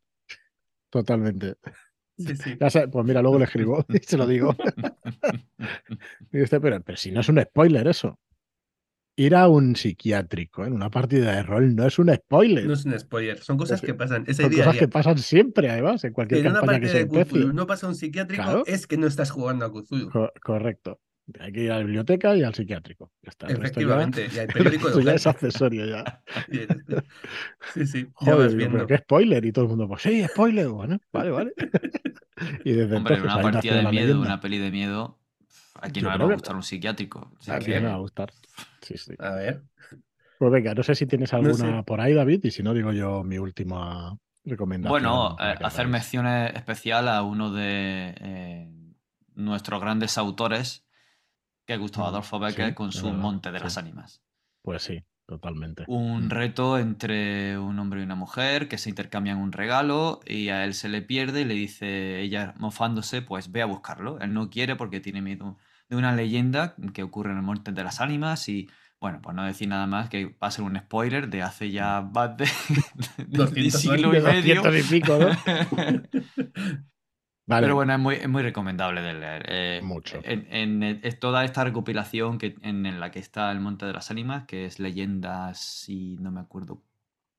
[0.90, 1.56] Totalmente.
[2.18, 2.56] Sí, sí.
[2.90, 4.54] Pues mira, luego le escribo y se lo digo.
[6.32, 8.18] Y dice, pero, pero si no es un spoiler eso.
[9.16, 12.66] Ir a un psiquiátrico en una partida de rol no es un spoiler.
[12.66, 14.22] No es un spoiler, son cosas que pasan.
[14.28, 17.08] Ese Son cosas que pasan siempre, además, en cualquier Que en una campaña que partida
[17.08, 18.62] se de Cthulhu no pasa un psiquiátrico, Claro.
[18.66, 20.10] es que no estás jugando a Cthulhu.
[20.10, 21.00] Co- correcto.
[21.40, 23.12] Hay que ir a la biblioteca y al psiquiátrico.
[23.22, 23.46] Ya está.
[23.48, 26.22] El resto ya, Efectivamente, y al el periódico resto ya es accesorio ya.
[27.74, 28.72] Sí, sí, ya Joder, vas digo, viendo.
[28.76, 29.44] pero qué spoiler.
[29.44, 30.68] Y todo el mundo, pues sí, spoiler.
[30.68, 31.52] Bueno, vale, vale.
[32.64, 34.26] y desde Hombre, entonces una partida de miedo, leyenda.
[34.26, 35.18] una peli de miedo,
[35.74, 37.32] a Yo no le va a que- gustar un psiquiátrico.
[37.40, 38.32] Así ¿A que- quién no va a gustar?
[38.80, 39.12] Sí, sí.
[39.18, 39.62] A ver,
[40.38, 41.82] Pues venga, no sé si tienes No alguna sé.
[41.84, 44.90] por ahí, David, y si no, digo yo mi última recomendación.
[44.90, 48.70] Bueno, eh, hacer menciones especial a uno de eh,
[49.34, 50.84] nuestros grandes autores,
[51.68, 53.64] que Gustavo Adolfo Becker sí, con su verdad, Monte de sí.
[53.64, 54.22] las Ánimas.
[54.62, 55.84] Pues sí, totalmente.
[55.86, 60.64] Un reto entre un hombre y una mujer que se intercambian un regalo y a
[60.64, 64.18] él se le pierde y le dice ella mofándose, pues ve a buscarlo.
[64.20, 65.58] Él no quiere porque tiene miedo
[65.90, 69.44] de una leyenda que ocurre en el Monte de las Ánimas y bueno, pues no
[69.44, 72.44] decir nada más que va a ser un spoiler de hace ya más de,
[73.18, 74.62] de- de 200 siglo y medio.
[74.62, 75.28] 200 y pico, ¿no?
[77.48, 77.64] Vale.
[77.64, 79.42] Pero bueno, es muy, es muy recomendable de leer.
[79.48, 80.20] Eh, Mucho.
[80.22, 83.94] En, en- en toda esta recopilación que, en, en la que está el Monte de
[83.94, 86.82] las Ánimas, que es leyendas y no me acuerdo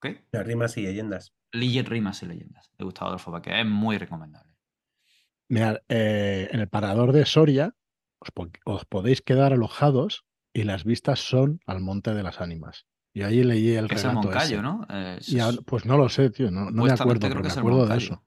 [0.01, 0.25] qué.
[0.31, 1.33] las rimas y leyendas.
[1.51, 3.53] Leyes, rimas y leyendas de Gustavo Adolfo Becker.
[3.53, 4.51] Es muy recomendable.
[5.47, 7.73] Mirad, eh, en el parador de Soria
[8.19, 12.85] os, po- os podéis quedar alojados y las vistas son al Monte de las Ánimas.
[13.13, 14.61] Y ahí leí el Que es el relato Moncayo, ese.
[14.61, 14.87] ¿no?
[14.89, 17.29] Eh, eso Y ahora- es- pues no lo sé, tío, no, no me acuerdo, creo
[17.31, 18.13] pero que me es el acuerdo de Moncayo.
[18.13, 18.23] eso.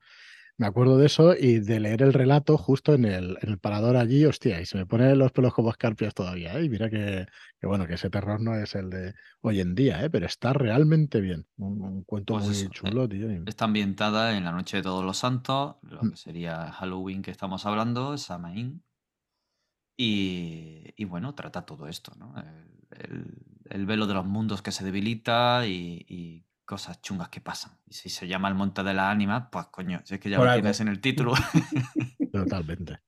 [0.62, 3.96] Me acuerdo de eso y de leer el relato justo en el, en el parador
[3.96, 6.64] allí, hostia, y se me ponen los pelos como escarpias todavía, ¿eh?
[6.64, 7.26] Y mira que,
[7.60, 10.08] que bueno, que ese terror no es el de hoy en día, ¿eh?
[10.10, 11.46] Pero está realmente bien.
[11.56, 13.28] Un, un cuento Pues muy eso, eh, chulo, tío.
[13.44, 16.10] Está ambientada en la noche de todos los santos, lo Mm.
[16.10, 18.84] que sería Halloween que estamos hablando, Samaín.
[19.96, 22.34] Y, y bueno, trata todo esto, ¿no?
[22.38, 27.42] El, el- el velo de los mundos que se debilita y, y cosas chungas que
[27.42, 27.72] pasan.
[27.86, 30.38] Y si se llama el Monte de las Ánimas, pues coño, si es que ya
[30.38, 30.62] Por lo algo.
[30.62, 31.34] tienes en el título.
[32.32, 32.98] Totalmente.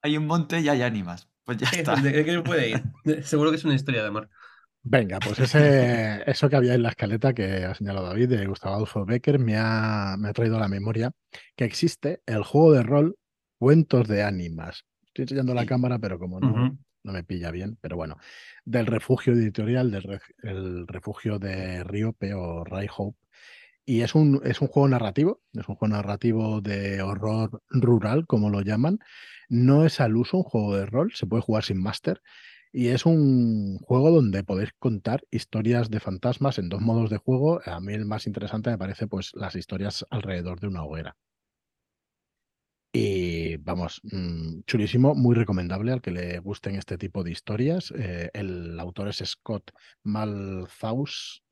[0.00, 1.28] hay un monte y hay ánimas.
[1.44, 1.94] Pues ya está.
[1.96, 3.24] ¿De qué puede ir?
[3.24, 4.30] Seguro que es una historia de amor.
[4.82, 8.76] Venga, pues ese, eso que había en la escaleta que ha señalado David de Gustavo
[8.76, 11.12] Adolfo Becker me ha, me ha traído a la memoria
[11.54, 13.16] que existe el juego de rol
[13.58, 14.84] Cuentos de Ánimas.
[15.04, 16.78] Estoy enseñando la cámara, pero como no.
[17.04, 18.16] No me pilla bien, pero bueno,
[18.64, 23.18] del refugio editorial, del refugio de Riope o Ray Hope.
[23.84, 28.48] Y es un, es un juego narrativo, es un juego narrativo de horror rural, como
[28.50, 28.98] lo llaman.
[29.48, 32.22] No es al uso un juego de rol, se puede jugar sin máster.
[32.72, 37.60] Y es un juego donde podéis contar historias de fantasmas en dos modos de juego.
[37.66, 41.16] A mí el más interesante me parece pues las historias alrededor de una hoguera.
[42.94, 47.90] Y vamos, mm, chulísimo, muy recomendable al que le gusten este tipo de historias.
[47.96, 49.70] Eh, el autor es Scott
[50.02, 51.42] Malthaus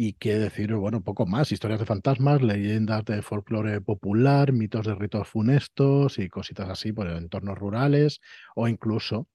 [0.00, 4.94] y quiere decir, bueno, poco más, historias de fantasmas, leyendas de folclore popular, mitos de
[4.94, 8.20] ritos funestos y cositas así por entornos rurales
[8.54, 9.26] o incluso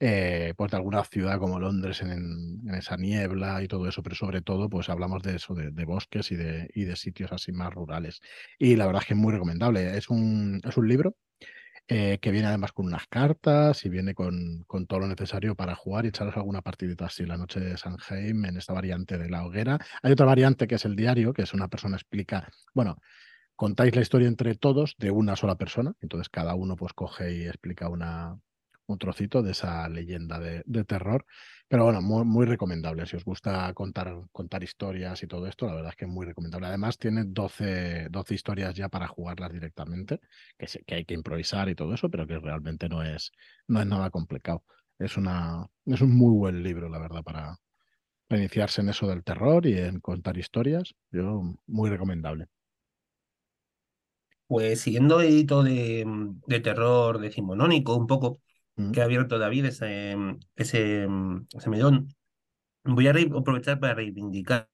[0.00, 4.40] eh, pues de alguna ciudad como Londres en, esa niebla y todo eso, pero sobre
[4.40, 8.22] todo pues hablamos de eso, de, bosques y de, y de, sitios así más rurales.
[8.58, 11.14] Y la verdad es que es muy recomendable, es un, es un libro
[11.88, 15.76] eh, que viene además con unas cartas y viene con, con, todo lo necesario para
[15.76, 19.46] jugar y echaros alguna partidita así la noche de Sanheim en esta variante de la
[19.46, 19.78] hoguera.
[20.02, 22.98] Hay otra variante que es el diario, que es una persona explica, bueno,
[23.54, 27.46] contáis la historia entre todos de una sola persona, entonces cada uno pues coge y
[27.46, 28.38] explica una,
[28.86, 31.26] un trocito de esa leyenda de, terror.
[31.68, 33.06] Pero bueno, muy, recomendable.
[33.06, 36.26] Si os gusta contar, contar historias y todo esto, la verdad es que es muy
[36.26, 36.68] recomendable.
[36.68, 40.20] Además, tiene 12, 12 historias ya para jugarlas directamente,
[40.58, 43.32] que, que hay que improvisar y todo eso, pero que realmente no es,
[43.66, 44.64] no es nada complicado.
[44.98, 47.58] Es, una, es un muy buen libro, la verdad, para,
[48.28, 50.94] para iniciarse en eso del terror y en contar historias.
[51.10, 52.46] Yo, muy recomendable.
[54.46, 56.04] Pues siguiendo el hito de,
[56.46, 58.40] de terror decimonónico, un poco,
[58.92, 60.16] que ha abierto David ese,
[60.54, 61.08] ese,
[61.54, 62.08] ese melón,
[62.84, 64.68] voy a aprovechar para reivindicar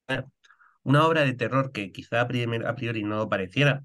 [0.83, 3.85] una obra de terror que quizá a priori, no pareciera,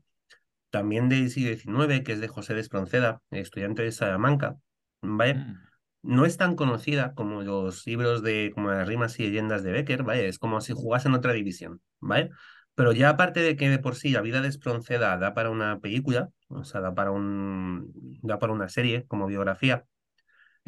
[0.69, 4.57] también del siglo XIX, que es de José de Espronceda, estudiante de Salamanca,
[5.01, 5.35] ¿vale?
[5.35, 5.57] Mm.
[6.03, 10.03] No es tan conocida como los libros de como las rimas y leyendas de Becker,
[10.03, 10.27] ¿vale?
[10.27, 12.29] Es como si jugase en otra división, ¿vale?
[12.75, 15.79] Pero ya aparte de que de por sí la vida de Espronceda da para una
[15.79, 17.91] película, o sea, da para un
[18.21, 19.85] da para una serie como biografía,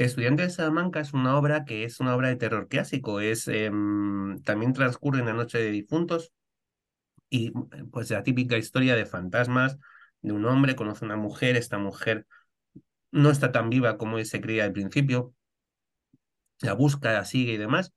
[0.05, 4.41] Estudiante de Salamanca es una obra que es una obra de terror clásico, es, em,
[4.43, 6.31] también transcurre en la noche de difuntos
[7.29, 7.51] y
[7.91, 9.77] pues la típica historia de fantasmas,
[10.21, 12.25] de un hombre conoce a una mujer, esta mujer
[13.11, 15.33] no está tan viva como se creía al principio,
[16.61, 17.91] la busca, la sigue y demás.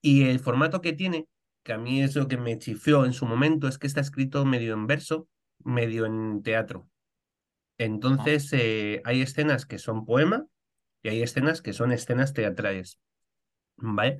[0.00, 1.28] Y el formato que tiene,
[1.62, 4.44] que a mí es lo que me chifló en su momento, es que está escrito
[4.44, 5.28] medio en verso,
[5.60, 6.88] medio en teatro.
[6.88, 6.92] Ah.
[7.78, 10.44] Entonces, eh, hay escenas que son poema
[11.06, 12.98] y hay escenas que son escenas teatrales.
[13.76, 14.18] ¿Vale?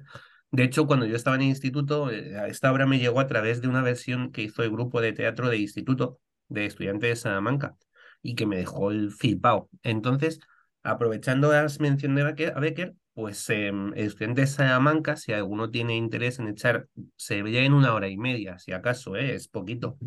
[0.53, 3.61] De hecho, cuando yo estaba en el instituto, eh, esta obra me llegó a través
[3.61, 7.77] de una versión que hizo el grupo de teatro de instituto de estudiantes de Salamanca
[8.23, 9.69] y que me dejó el flipao.
[9.83, 10.39] Entonces,
[10.85, 16.39] aprovechando las menciones de Becker, pues em, el estudiante de Salamanca, si alguno tiene interés
[16.39, 19.35] en echar, se veía en una hora y media, si acaso, ¿eh?
[19.35, 19.99] es poquito.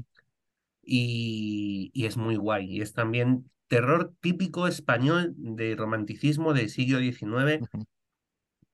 [0.81, 2.65] Y, y es muy guay.
[2.77, 7.65] Y es también terror típico español de romanticismo del siglo XIX,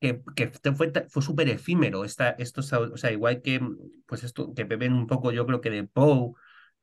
[0.00, 2.04] que, que fue, fue súper efímero.
[2.04, 3.60] Esta, estos, o sea, igual que,
[4.06, 6.32] pues esto, que beben un poco, yo creo que de Poe,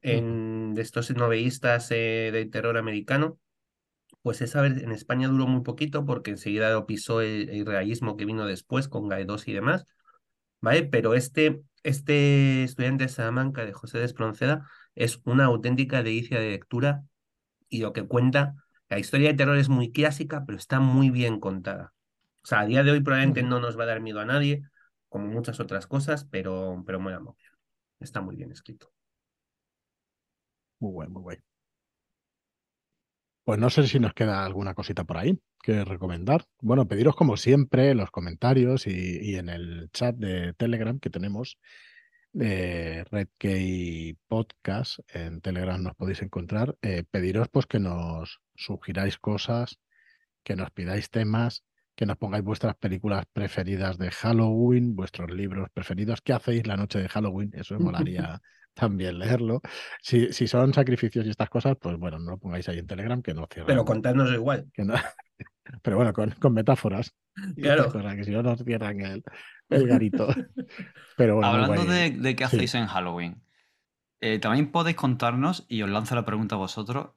[0.02, 3.40] en, de estos novelistas eh, del terror americano,
[4.22, 8.46] pues esa en España duró muy poquito porque enseguida lo pisó el, realismo que vino
[8.46, 9.86] después con Gaedos y demás,
[10.62, 10.84] ¿vale?
[10.84, 16.52] Pero este, este estudiante de Salamanca, de José de Espronceda, es una auténtica delicia de
[16.52, 17.04] lectura
[17.74, 18.56] y lo que cuenta,
[18.88, 21.94] la historia de terror es muy clásica, pero está muy bien contada.
[22.44, 24.62] O sea, a día de hoy probablemente no nos va a dar miedo a nadie,
[25.10, 27.36] como muchas otras cosas, pero, pero muy amor.
[28.00, 28.94] Está muy bien escrito.
[30.80, 31.44] Muy bueno, muy bueno.
[33.44, 36.46] Pues no sé si nos queda alguna cosita por ahí que recomendar.
[36.62, 41.10] Bueno, pediros como siempre en los comentarios y, y en el chat de Telegram que
[41.10, 41.58] tenemos
[42.34, 45.00] de Redkey Podcast.
[45.14, 46.76] En Telegram nos podéis encontrar.
[46.82, 49.80] Eh, pediros pues que nos sugiráis cosas,
[50.44, 51.64] que nos pidáis temas,
[51.96, 56.22] que nos pongáis vuestras películas preferidas de Halloween, vuestros libros preferidos.
[56.22, 57.52] ¿Qué hacéis la noche de Halloween?
[57.54, 58.42] Eso me molaría
[58.74, 59.62] también leerlo.
[60.02, 63.22] Si, si son sacrificios y estas cosas, pues bueno, no lo pongáis ahí en Telegram,
[63.22, 63.68] que no cierran.
[63.68, 64.66] Pero contadnos igual.
[65.82, 67.16] Pero bueno, con, con metáforas.
[67.56, 67.92] Claro.
[67.92, 69.24] que si no nos cierran el,
[69.70, 70.28] el garito.
[71.18, 73.44] Pero Hablando de, qué hacéis en Halloween,
[74.22, 77.12] eh, también podéis contarnos, y os lanzo la pregunta a vosotros,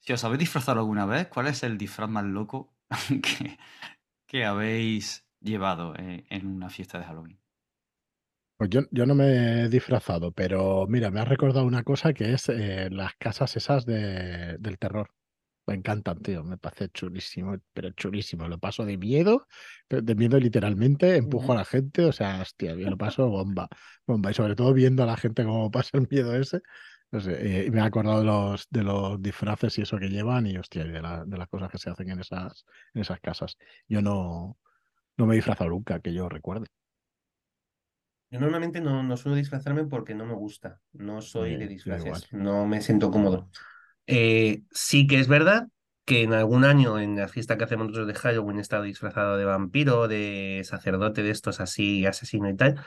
[0.00, 2.74] si os habéis disfrazado alguna vez, ¿cuál es el disfraz más loco
[3.22, 3.58] que,
[4.26, 7.38] que habéis llevado eh, en una fiesta de Halloween?
[8.56, 12.34] Pues yo, yo, no me he disfrazado, pero mira, me has recordado una cosa que
[12.34, 15.10] es eh, las casas esas de, del terror.
[15.66, 16.42] Me encantan, tío.
[16.44, 18.48] Me parece chulísimo, pero chulísimo.
[18.48, 19.46] Lo paso de miedo,
[19.88, 23.68] de miedo literalmente, empujo a la gente, o sea, hostia, yo lo paso bomba,
[24.06, 24.30] bomba.
[24.30, 26.60] Y sobre todo viendo a la gente cómo pasa el miedo ese.
[27.12, 30.46] No sé, eh, me he acordado de los, de los disfraces y eso que llevan
[30.46, 33.56] y, hostia, de, de las cosas que se hacen en esas, en esas casas.
[33.88, 34.58] Yo no,
[35.16, 36.66] no me he disfrazado nunca, que yo recuerde.
[38.30, 40.80] Yo normalmente no, no suelo disfrazarme porque no me gusta.
[40.92, 42.32] No soy de disfraces.
[42.32, 43.48] No me siento cómodo.
[44.12, 45.68] Eh, sí que es verdad
[46.04, 49.36] que en algún año en la fiesta que hacemos nosotros de Halloween he estado disfrazado
[49.36, 52.84] de vampiro, de sacerdote de estos así, asesino y tal.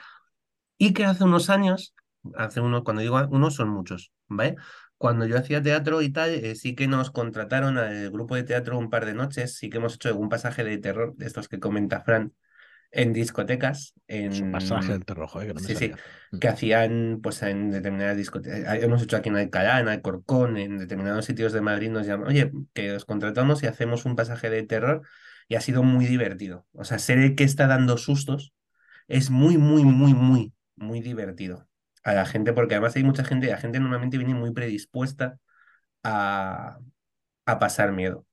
[0.76, 1.94] Y que hace unos años,
[2.36, 4.56] hace unos, cuando digo unos son muchos, ¿vale?
[4.98, 8.78] Cuando yo hacía teatro y tal, eh, sí que nos contrataron al grupo de teatro
[8.78, 11.58] un par de noches, sí que hemos hecho algún pasaje de terror, de estos que
[11.58, 12.34] comenta Fran,
[12.94, 13.94] en discotecas.
[14.06, 14.52] En...
[14.52, 15.92] pasaje del terror, que no me sí, sí,
[16.30, 16.38] mm.
[16.38, 18.60] que hacían pues en determinadas discotecas.
[18.60, 22.28] Eh, hemos hecho aquí en Alcalá, en Alcorcón, en determinados sitios de Madrid nos llaman,
[22.28, 25.02] oye, que os contratamos y hacemos un pasaje de terror
[25.48, 26.66] y ha sido muy divertido.
[26.72, 28.54] O sea, ser el que está dando sustos
[29.08, 31.68] es muy, muy, muy, muy, muy divertido
[32.04, 35.38] a la gente, porque además hay mucha gente, la gente normalmente viene muy predispuesta
[36.02, 36.78] a,
[37.46, 38.26] a pasar miedo.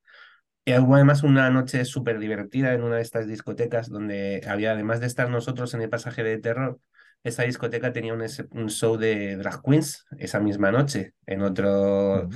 [0.64, 5.00] Y hubo además una noche súper divertida en una de estas discotecas donde había, además
[5.00, 6.80] de estar nosotros en el pasaje de terror,
[7.24, 12.30] esa discoteca tenía un, un show de drag queens esa misma noche en otro...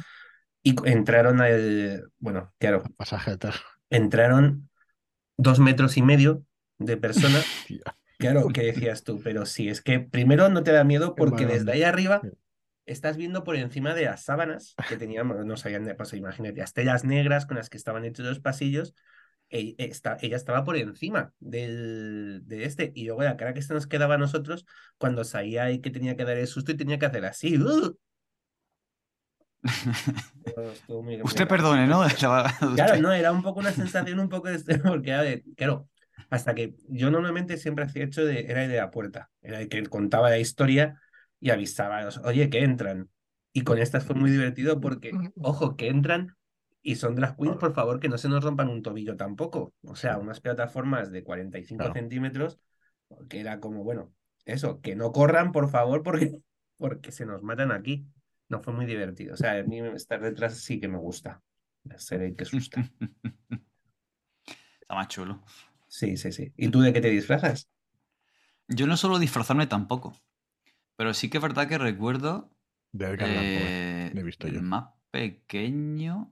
[0.64, 2.10] Y entraron al...
[2.18, 2.84] Bueno, claro.
[2.98, 3.62] Pasaje de terror.
[3.92, 4.70] Entraron
[5.38, 6.44] dos metros y medio
[6.80, 7.46] de personas.
[8.18, 9.22] claro, ¿qué decías tú?
[9.24, 12.22] Pero sí, es que primero no te da miedo porque desde ahí arriba
[12.86, 16.74] estás viendo por encima de las sábanas que teníamos, no sabían de paso, imagínate, las
[16.74, 18.94] telas negras con las que estaban hechos los pasillos,
[19.50, 23.88] e, ella estaba por encima del, de este, y luego la cara que se nos
[23.88, 24.66] quedaba a nosotros
[24.98, 27.58] cuando salía y que tenía que dar el susto y tenía que hacer así.
[27.58, 27.98] ¡uh!
[31.24, 32.04] Usted perdone, ¿no?
[32.76, 35.90] claro, no, era un poco una sensación un poco de este, porque, claro,
[36.30, 39.84] hasta que yo normalmente siempre hacía hecho de, era de la puerta, era el que
[39.86, 41.02] contaba la historia
[41.46, 43.12] y avisaba, oye, que entran.
[43.54, 46.36] Y con estas fue muy divertido porque, ojo, que entran
[46.82, 49.72] y son drag queens, por favor, que no se nos rompan un tobillo tampoco.
[49.84, 52.60] O sea, unas plataformas de 45 centímetros,
[53.30, 54.12] que era como, bueno,
[54.46, 56.36] eso, que no corran, por favor, porque,
[56.78, 58.08] porque se nos matan aquí.
[58.50, 59.36] No fue muy divertido.
[59.36, 61.44] O sea, a mí estar detrás sí que me gusta.
[61.98, 62.92] Ser el que asusta.
[64.82, 65.44] Está más chulo.
[65.88, 66.52] Sí, sí, sí.
[66.58, 67.70] ¿Y tú de qué te disfrazas?
[68.68, 70.20] Yo no suelo disfrazarme tampoco.
[70.96, 72.52] Pero sí que es verdad que recuerdo.
[72.92, 74.62] De Edgar eh, he visto yo.
[74.62, 76.32] Más pequeño.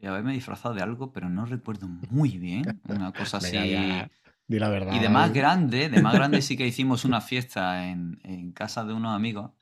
[0.00, 2.80] Y haberme disfrazado de algo, pero no recuerdo muy bien.
[2.88, 3.56] Una cosa así.
[4.48, 4.92] Di la verdad.
[4.94, 8.84] Y de más grande, de más grande sí que hicimos una fiesta en, en casa
[8.84, 9.52] de unos amigos.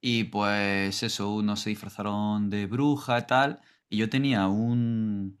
[0.00, 3.60] Y pues eso, unos se disfrazaron de bruja y tal.
[3.90, 5.38] Y yo tenía un,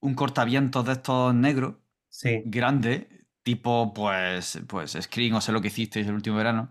[0.00, 1.76] un cortavientos de estos negros.
[2.08, 2.42] Sí.
[2.44, 3.17] Grande,
[3.48, 6.70] tipo, pues, pues Screen o sé lo que hicisteis el último verano.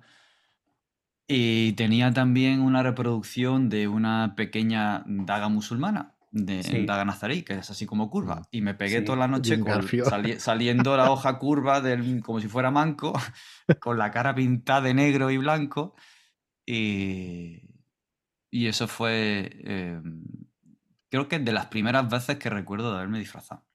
[1.28, 7.72] Y tenía también una reproducción de una pequeña daga musulmana, de daga nazarí, que es
[7.72, 8.36] así como curva.
[8.36, 8.44] Mm.
[8.52, 9.60] Y me pegué toda la noche
[10.38, 13.12] saliendo la hoja curva del, como si fuera manco,
[13.82, 15.96] con la cara pintada de negro y blanco.
[16.64, 17.72] Y,
[18.52, 20.22] y eso fue, em,
[21.10, 23.67] creo que de las primeras veces que recuerdo de haberme disfrazado.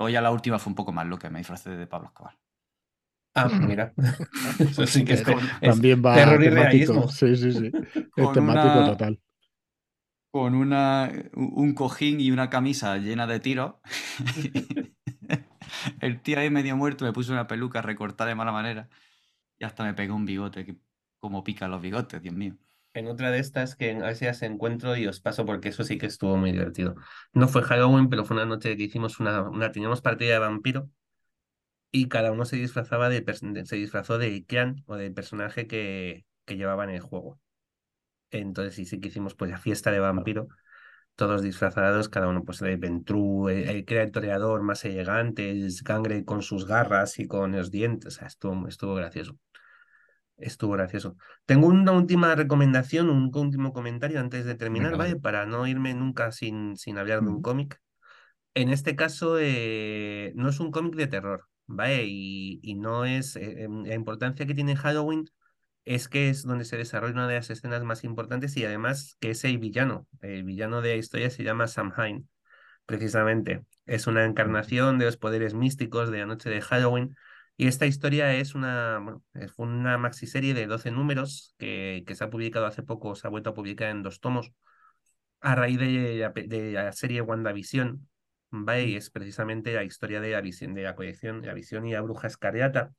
[0.00, 2.34] Luego ya la última fue un poco más lo que me disfracé de Pablo Escobar.
[3.34, 3.92] Ah, mira.
[4.58, 5.24] Eso sí que es
[5.60, 7.06] También va terror y realismo.
[7.08, 7.70] Sí, sí, sí.
[8.16, 9.20] Es temático total.
[10.32, 13.74] Con una, un cojín y una camisa llena de tiros.
[16.00, 18.88] El tío ahí medio muerto me puso una peluca recortada de mala manera
[19.58, 20.76] y hasta me pegó un bigote, que
[21.18, 22.56] como pica los bigotes, Dios mío
[22.94, 25.98] en otra de estas que a veces se encuentro y os paso porque eso sí
[25.98, 26.94] que estuvo muy divertido.
[27.32, 30.90] No fue Halloween, pero fue una noche que hicimos una, una teníamos partida de vampiro
[31.92, 33.24] y cada uno se disfrazaba de,
[33.64, 37.40] se disfrazó de clan o del personaje que, que llevaba en el juego.
[38.30, 40.48] Entonces sí, sí que hicimos pues la fiesta de vampiro,
[41.16, 46.24] todos disfrazados, cada uno pues de Ventru, el, que el toreador más elegante, el Gangre
[46.24, 49.38] con sus garras y con los dientes, o sea, estuvo, estuvo gracioso.
[50.40, 51.16] Estuvo gracioso.
[51.44, 55.16] Tengo una última recomendación, un último comentario antes de terminar, ¿vale?
[55.16, 57.80] Para no irme nunca sin, sin hablar de un cómic.
[58.54, 62.04] En este caso, eh, no es un cómic de terror, ¿vale?
[62.06, 63.36] Y, y no es.
[63.36, 65.26] Eh, em, la importancia que tiene Halloween
[65.84, 69.30] es que es donde se desarrolla una de las escenas más importantes y además que
[69.30, 70.06] es el villano.
[70.20, 72.28] El villano de la historia se llama Samhain,
[72.86, 73.64] precisamente.
[73.86, 77.16] Es una encarnación de los poderes místicos de la noche de Halloween
[77.60, 79.22] y esta historia es una, bueno,
[79.54, 83.30] fue una maxiserie de 12 números que, que se ha publicado hace poco, se ha
[83.30, 84.52] vuelto a publicar en dos tomos.
[85.40, 88.08] a raíz de, la serie WandaVision,
[88.50, 88.86] ¿vale?
[88.86, 92.00] Y es precisamente la historia de la visión, de la colección, la visión y la
[92.02, 92.94] bruja escarlata,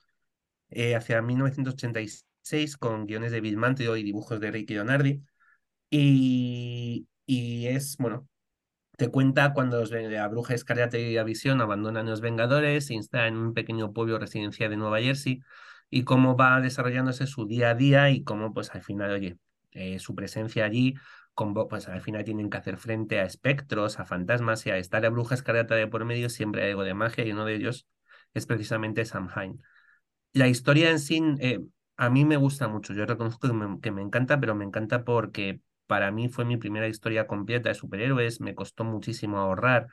[0.69, 5.23] eh, hacia 1986, con guiones de Bill Manteo y dibujos de Ricky Leonardi.
[5.89, 8.29] Y, y es, bueno,
[9.01, 13.35] te cuenta cuando la bruja escarlata y la visión abandonan los Vengadores, se instala en
[13.35, 15.41] un pequeño pueblo residencial de Nueva Jersey
[15.89, 19.39] y cómo va desarrollándose su día a día y cómo, pues al final, oye,
[19.71, 20.93] eh, su presencia allí,
[21.67, 25.09] pues al final tienen que hacer frente a espectros, a fantasmas y a estar la
[25.09, 27.87] bruja escarlata de por medio, siempre hay algo de magia y uno de ellos
[28.35, 29.63] es precisamente Samhain.
[30.33, 31.59] La historia en sí, eh,
[31.97, 33.47] a mí me gusta mucho, yo reconozco
[33.81, 35.59] que me encanta, pero me encanta porque
[35.91, 39.87] para mí fue mi primera historia completa de superhéroes, me costó muchísimo ahorrar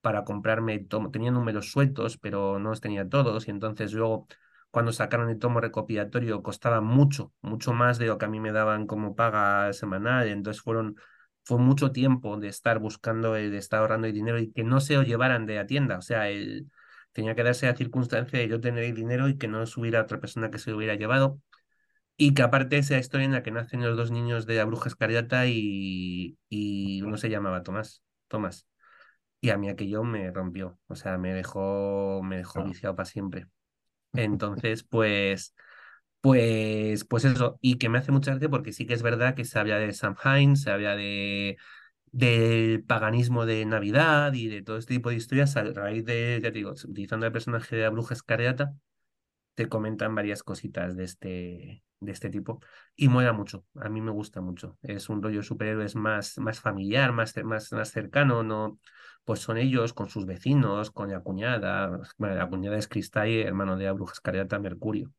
[0.00, 4.28] para comprarme, tenía números sueltos, pero no los tenía todos, y entonces luego
[4.70, 8.52] cuando sacaron el tomo recopilatorio costaba mucho, mucho más de lo que a mí me
[8.52, 10.94] daban como paga semanal, entonces fueron,
[11.42, 14.94] fue mucho tiempo de estar buscando, de estar ahorrando el dinero y que no se
[14.94, 16.70] lo llevaran de la tienda, o sea, el,
[17.10, 20.20] tenía que darse la circunstancia de yo tener el dinero y que no subiera otra
[20.20, 21.40] persona que se lo hubiera llevado,
[22.22, 24.90] y que aparte esa historia en la que nacen los dos niños de la bruja
[24.90, 28.02] escarlata y, y uno se llamaba Tomás.
[28.28, 28.66] Tomás.
[29.40, 30.78] Y a mí aquello me rompió.
[30.86, 33.46] O sea, me dejó, me dejó viciado para siempre.
[34.12, 35.54] Entonces, pues,
[36.20, 37.58] pues, pues eso.
[37.62, 39.94] Y que me hace mucha gracia porque sí que es verdad que se habla de
[39.94, 41.56] Samhain, se habla de
[42.12, 46.52] del paganismo de Navidad y de todo este tipo de historias a raíz de, ya
[46.52, 48.74] te digo, utilizando el personaje de la bruja escarlata,
[49.54, 52.60] te comentan varias cositas de este, de este tipo
[52.96, 54.78] y mola mucho, a mí me gusta mucho.
[54.82, 58.78] Es un rollo superhéroes más, más familiar, más, más, más cercano, no,
[59.24, 63.76] pues son ellos con sus vecinos, con la cuñada, bueno, la cuñada es Cristal, hermano
[63.76, 65.12] de la bruja escarlata Mercurio.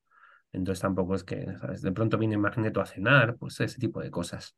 [0.52, 1.82] Entonces tampoco es que, ¿sabes?
[1.82, 4.56] De pronto viene Magneto a cenar, pues ese tipo de cosas.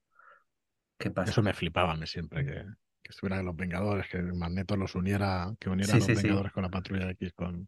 [0.98, 1.32] ¿Qué pasa?
[1.32, 2.66] Eso me flipaba a siempre, que,
[3.04, 6.70] que estuvieran los Vengadores, que Magneto los uniera, que uniera a los Vengadores con la
[6.70, 7.68] Patrulla X, con,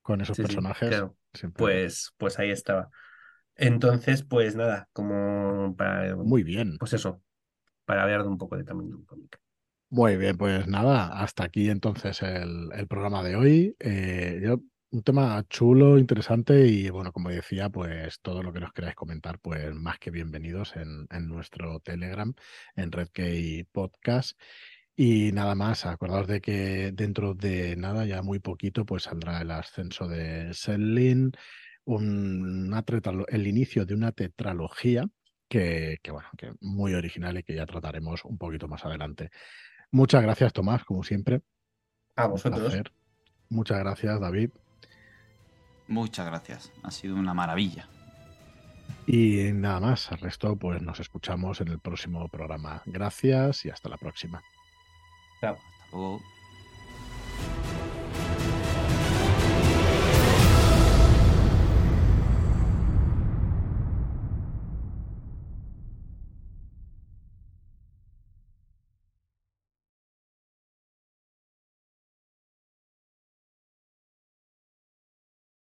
[0.00, 1.04] con esos personajes.
[1.54, 2.88] Pues, pues ahí estaba.
[3.60, 6.16] Entonces, pues nada, como para.
[6.16, 6.78] Muy bien.
[6.78, 7.22] Pues eso,
[7.84, 9.38] para hablar de un poco de también un cómic.
[9.90, 13.76] Muy bien, pues nada, hasta aquí entonces el, programa de hoy.
[13.80, 14.60] Eh, yo,
[14.92, 19.38] un tema chulo, interesante y bueno, como decía, pues todo lo que nos queráis comentar,
[19.40, 22.32] pues más que bienvenidos en, en nuestro Telegram,
[22.76, 24.40] en Redkey Podcast.
[24.96, 29.50] Y nada más, acordaos de que dentro de nada, ya muy poquito, pues saldrá el
[29.50, 31.32] ascenso de Selin,
[31.98, 35.06] el inicio de una tetralogía
[35.48, 39.30] que, bueno, que muy original y que ya trataremos un poquito más adelante.
[39.90, 41.42] Muchas gracias, Tomás, como siempre.
[42.14, 42.74] A vosotros.
[43.48, 44.50] Muchas gracias, David.
[45.88, 46.72] Muchas gracias.
[46.84, 47.88] Ha sido una maravilla.
[49.06, 52.82] Y nada más, al resto, pues nos escuchamos en el próximo programa.
[52.86, 54.40] Gracias y hasta la próxima.
[55.40, 55.54] Chao.
[55.54, 56.39] Hasta luego.